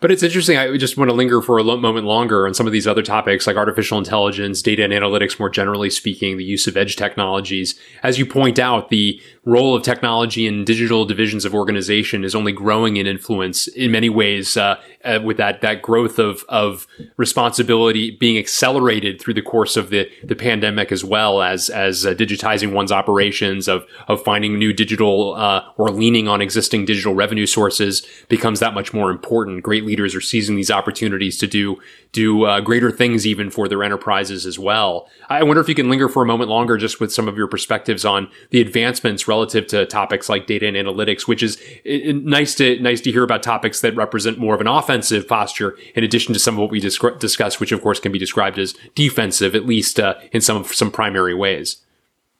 But 0.00 0.12
it's 0.12 0.22
interesting. 0.22 0.56
I 0.56 0.76
just 0.76 0.96
want 0.96 1.10
to 1.10 1.14
linger 1.16 1.42
for 1.42 1.58
a 1.58 1.64
moment 1.64 2.06
longer 2.06 2.46
on 2.46 2.54
some 2.54 2.66
of 2.66 2.72
these 2.72 2.86
other 2.86 3.02
topics 3.02 3.48
like 3.48 3.56
artificial 3.56 3.98
intelligence, 3.98 4.62
data 4.62 4.84
and 4.84 4.92
analytics, 4.92 5.40
more 5.40 5.50
generally 5.50 5.90
speaking, 5.90 6.36
the 6.36 6.44
use 6.44 6.68
of 6.68 6.76
edge 6.76 6.94
technologies. 6.94 7.74
As 8.04 8.16
you 8.16 8.24
point 8.24 8.60
out, 8.60 8.90
the 8.90 9.20
role 9.44 9.74
of 9.74 9.82
technology 9.82 10.46
in 10.46 10.64
digital 10.64 11.04
divisions 11.04 11.44
of 11.44 11.52
organization 11.52 12.22
is 12.22 12.36
only 12.36 12.52
growing 12.52 12.96
in 12.96 13.08
influence 13.08 13.66
in 13.66 13.90
many 13.90 14.08
ways 14.08 14.56
uh, 14.56 14.80
uh, 15.08 15.20
with 15.22 15.36
that 15.38 15.60
that 15.62 15.82
growth 15.82 16.18
of 16.18 16.44
of 16.48 16.86
responsibility 17.16 18.10
being 18.10 18.36
accelerated 18.36 19.20
through 19.20 19.34
the 19.34 19.42
course 19.42 19.76
of 19.76 19.90
the 19.90 20.08
the 20.22 20.36
pandemic 20.36 20.92
as 20.92 21.04
well 21.04 21.42
as 21.42 21.70
as 21.70 22.04
uh, 22.04 22.14
digitizing 22.14 22.72
one's 22.72 22.92
operations 22.92 23.68
of 23.68 23.86
of 24.08 24.22
finding 24.22 24.58
new 24.58 24.72
digital 24.72 25.34
uh, 25.34 25.64
or 25.76 25.90
leaning 25.90 26.28
on 26.28 26.40
existing 26.42 26.84
digital 26.84 27.14
revenue 27.14 27.46
sources 27.46 28.06
becomes 28.28 28.60
that 28.60 28.74
much 28.74 28.92
more 28.92 29.10
important. 29.10 29.62
Great 29.62 29.84
leaders 29.84 30.14
are 30.14 30.20
seizing 30.20 30.56
these 30.56 30.70
opportunities 30.70 31.38
to 31.38 31.46
do 31.46 31.76
do 32.12 32.44
uh, 32.44 32.60
greater 32.60 32.90
things 32.90 33.26
even 33.26 33.50
for 33.50 33.68
their 33.68 33.82
enterprises 33.82 34.46
as 34.46 34.58
well. 34.58 35.08
I 35.28 35.42
wonder 35.42 35.60
if 35.60 35.68
you 35.68 35.74
can 35.74 35.90
linger 35.90 36.08
for 36.08 36.22
a 36.22 36.26
moment 36.26 36.50
longer 36.50 36.76
just 36.76 37.00
with 37.00 37.12
some 37.12 37.28
of 37.28 37.36
your 37.36 37.48
perspectives 37.48 38.04
on 38.04 38.30
the 38.50 38.60
advancements 38.60 39.28
relative 39.28 39.66
to 39.68 39.86
topics 39.86 40.28
like 40.28 40.46
data 40.46 40.66
and 40.66 40.76
analytics, 40.76 41.28
which 41.28 41.42
is 41.42 41.60
nice 41.84 42.54
to 42.56 42.80
nice 42.80 43.00
to 43.02 43.12
hear 43.12 43.24
about 43.24 43.42
topics 43.42 43.80
that 43.82 43.94
represent 43.94 44.38
more 44.38 44.54
of 44.54 44.60
an 44.60 44.66
offensive 44.66 45.28
posture 45.28 45.76
in 45.94 46.02
addition 46.02 46.32
to 46.32 46.40
some 46.40 46.54
of 46.54 46.60
what 46.60 46.70
we 46.70 46.80
discuss, 46.80 47.18
discussed, 47.18 47.60
which 47.60 47.72
of 47.72 47.82
course 47.82 48.00
can 48.00 48.12
be 48.12 48.18
described 48.18 48.58
as 48.58 48.74
defensive, 48.94 49.54
at 49.54 49.66
least 49.66 50.00
uh, 50.00 50.14
in 50.32 50.40
some 50.40 50.64
some 50.64 50.90
primary 50.90 51.34
ways. 51.34 51.84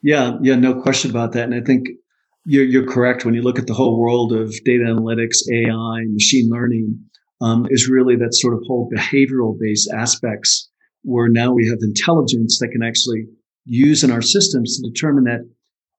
Yeah, 0.02 0.38
yeah, 0.42 0.54
no 0.54 0.81
question 0.81 1.11
about 1.11 1.33
that. 1.33 1.44
And 1.44 1.54
I 1.54 1.61
think 1.61 1.88
you're, 2.44 2.64
you're 2.64 2.87
correct 2.87 3.24
when 3.24 3.35
you 3.35 3.42
look 3.42 3.59
at 3.59 3.66
the 3.66 3.74
whole 3.74 4.00
world 4.00 4.33
of 4.33 4.54
data 4.64 4.85
analytics, 4.85 5.38
AI, 5.52 6.04
machine 6.07 6.48
learning 6.48 6.98
um, 7.40 7.66
is 7.70 7.88
really 7.88 8.16
that 8.16 8.35
sort 8.35 8.55
of 8.55 8.61
whole 8.66 8.90
behavioral 8.94 9.59
based 9.59 9.90
aspects 9.92 10.70
where 11.03 11.29
now 11.29 11.53
we 11.53 11.68
have 11.68 11.79
intelligence 11.83 12.59
that 12.59 12.68
can 12.68 12.83
actually 12.83 13.27
use 13.64 14.03
in 14.03 14.11
our 14.11 14.22
systems 14.22 14.77
to 14.77 14.90
determine 14.90 15.24
that, 15.24 15.48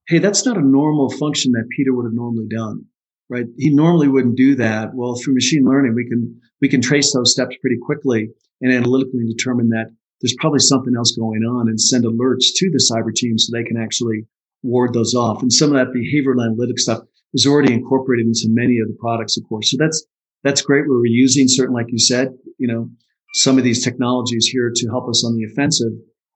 hey, 0.07 0.19
that's 0.19 0.45
not 0.45 0.57
a 0.57 0.61
normal 0.61 1.09
function 1.11 1.51
that 1.53 1.69
Peter 1.75 1.93
would 1.93 2.05
have 2.05 2.13
normally 2.13 2.47
done, 2.49 2.83
right? 3.29 3.45
He 3.57 3.73
normally 3.73 4.07
wouldn't 4.07 4.37
do 4.37 4.55
that. 4.55 4.93
Well, 4.93 5.15
through 5.15 5.35
machine 5.35 5.65
learning, 5.65 5.95
we 5.95 6.07
can, 6.07 6.39
we 6.61 6.67
can 6.67 6.81
trace 6.81 7.13
those 7.13 7.31
steps 7.31 7.55
pretty 7.61 7.77
quickly 7.81 8.29
and 8.61 8.73
analytically 8.73 9.25
determine 9.25 9.69
that 9.69 9.91
there's 10.21 10.35
probably 10.39 10.59
something 10.59 10.93
else 10.97 11.15
going 11.15 11.43
on 11.43 11.69
and 11.69 11.79
send 11.79 12.03
alerts 12.03 12.47
to 12.55 12.69
the 12.69 12.85
cyber 12.91 13.13
team 13.13 13.37
so 13.37 13.51
they 13.51 13.63
can 13.63 13.77
actually 13.77 14.25
ward 14.63 14.93
those 14.93 15.15
off. 15.15 15.41
And 15.41 15.53
some 15.53 15.73
of 15.73 15.75
that 15.75 15.93
behavioral 15.95 16.45
analytics 16.45 16.79
stuff 16.79 17.03
is 17.33 17.45
already 17.45 17.73
incorporated 17.73 18.25
into 18.25 18.47
many 18.49 18.79
of 18.79 18.87
the 18.89 18.97
products, 18.99 19.37
of 19.37 19.47
course. 19.47 19.71
So 19.71 19.77
that's, 19.79 20.05
that's 20.43 20.61
great. 20.61 20.85
We're 20.87 21.05
using 21.05 21.47
certain, 21.47 21.75
like 21.75 21.87
you 21.89 21.99
said, 21.99 22.29
you 22.57 22.67
know, 22.67 22.89
some 23.33 23.57
of 23.57 23.63
these 23.63 23.83
technologies 23.83 24.47
here 24.51 24.71
to 24.73 24.89
help 24.89 25.09
us 25.09 25.23
on 25.25 25.35
the 25.35 25.45
offensive 25.45 25.91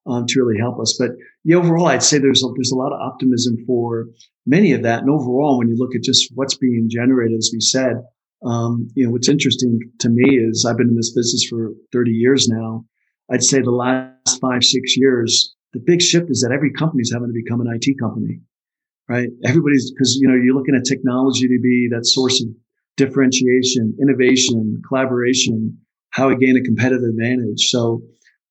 um, 0.05 0.25
to 0.27 0.43
really 0.43 0.59
help 0.59 0.79
us. 0.79 0.95
But 0.99 1.11
yeah, 1.43 1.57
overall, 1.57 1.87
I'd 1.87 2.03
say 2.03 2.17
there's 2.17 2.43
a, 2.43 2.47
there's 2.55 2.71
a 2.71 2.77
lot 2.77 2.93
of 2.93 3.01
optimism 3.01 3.57
for 3.65 4.07
many 4.45 4.73
of 4.73 4.83
that. 4.83 5.01
And 5.01 5.09
overall, 5.09 5.57
when 5.57 5.69
you 5.69 5.75
look 5.77 5.95
at 5.95 6.03
just 6.03 6.31
what's 6.35 6.57
being 6.57 6.89
generated, 6.89 7.37
as 7.37 7.51
we 7.53 7.59
said, 7.59 7.95
um, 8.45 8.89
you 8.95 9.05
know, 9.05 9.11
what's 9.11 9.29
interesting 9.29 9.79
to 9.99 10.09
me 10.09 10.37
is 10.37 10.65
I've 10.65 10.77
been 10.77 10.89
in 10.89 10.95
this 10.95 11.13
business 11.13 11.47
for 11.49 11.71
30 11.93 12.11
years 12.11 12.49
now. 12.49 12.85
I'd 13.31 13.43
say 13.43 13.61
the 13.61 13.71
last 13.71 14.39
five, 14.41 14.63
six 14.63 14.97
years, 14.97 15.55
the 15.71 15.79
big 15.79 16.01
shift 16.01 16.29
is 16.29 16.41
that 16.41 16.53
every 16.53 16.71
company 16.73 17.01
is 17.01 17.11
having 17.13 17.29
to 17.29 17.33
become 17.33 17.61
an 17.61 17.73
IT 17.73 17.95
company, 17.99 18.41
right? 19.07 19.29
Everybody's 19.45 19.91
because, 19.91 20.17
you 20.21 20.27
know, 20.27 20.35
you're 20.35 20.55
looking 20.55 20.75
at 20.75 20.83
technology 20.83 21.47
to 21.47 21.59
be 21.63 21.87
that 21.91 22.05
source 22.05 22.43
of 22.43 22.49
differentiation, 22.97 23.95
innovation, 24.01 24.81
collaboration, 24.87 25.77
how 26.11 26.29
we 26.29 26.37
gain 26.37 26.57
a 26.57 26.61
competitive 26.61 27.03
advantage. 27.03 27.69
So 27.69 28.03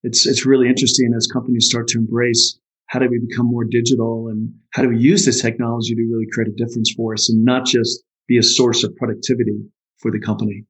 it's, 0.02 0.26
it's 0.26 0.44
really 0.44 0.68
interesting 0.68 1.12
as 1.16 1.26
companies 1.26 1.66
start 1.66 1.88
to 1.88 1.98
embrace 1.98 2.59
how 2.87 2.98
do 2.98 3.09
we 3.09 3.18
become 3.18 3.46
more 3.46 3.64
digital 3.64 4.28
and 4.28 4.52
how 4.72 4.83
do 4.83 4.88
we 4.88 4.98
use 4.98 5.24
this 5.24 5.40
technology 5.40 5.94
to 5.94 6.02
really 6.02 6.26
create 6.33 6.48
a 6.48 6.52
difference 6.52 6.92
for 6.94 7.14
us 7.14 7.31
and 7.31 7.44
not 7.44 7.64
just 7.64 8.05
be 8.28 8.37
a 8.37 8.42
source 8.42 8.85
of 8.85 8.94
productivity 8.96 9.59
for 9.98 10.11
the 10.11 10.20
company. 10.20 10.64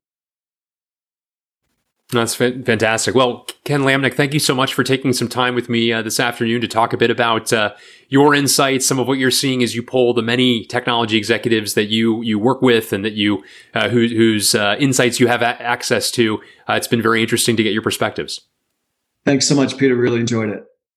That's 2.13 2.35
fantastic. 2.35 3.15
Well, 3.15 3.47
Ken 3.65 3.81
Lamneck, 3.81 4.15
thank 4.15 4.35
you 4.35 4.39
so 4.39 4.55
much 4.55 4.75
for 4.75 4.85
taking 4.85 5.15
some 5.15 5.29
time 5.29 5.55
with 5.55 5.71
me 5.71 5.93
uh, 5.95 6.03
this 6.03 6.21
afternoon 6.21 6.61
to 6.61 6.69
talk 6.69 6.93
a 6.93 6.99
bit 6.99 7.11
about 7.11 7.55
uh, 7.55 7.73
your 8.09 8.35
insights, 8.35 8.87
some 8.87 8.99
of 8.99 9.09
what 9.09 9.19
you're 9.19 9.31
seeing 9.31 9.63
as 9.63 9.75
you 9.75 9.83
poll 9.83 10.13
the 10.13 10.21
many 10.21 10.67
technology 10.67 11.17
executives 11.17 11.73
that 11.73 11.87
you 11.87 12.21
you 12.21 12.39
work 12.39 12.61
with 12.61 12.93
and 12.93 13.03
that 13.03 13.15
you 13.15 13.43
uh, 13.73 13.89
who, 13.89 14.07
whose 14.09 14.55
uh, 14.55 14.77
insights 14.79 15.21
you 15.21 15.27
have 15.27 15.41
a- 15.41 15.63
access 15.63 16.11
to. 16.11 16.39
Uh, 16.69 16.75
it's 16.75 16.87
been 16.87 17.01
very 17.01 17.23
interesting 17.23 17.57
to 17.57 17.63
get 17.63 17.73
your 17.73 17.83
perspectives. 17.83 18.43
Thanks 19.25 19.49
so 19.49 19.55
much, 19.55 19.79
Peter. 19.79 19.97
Really 19.97 20.21
enjoyed 20.21 20.51
it. 20.51 20.65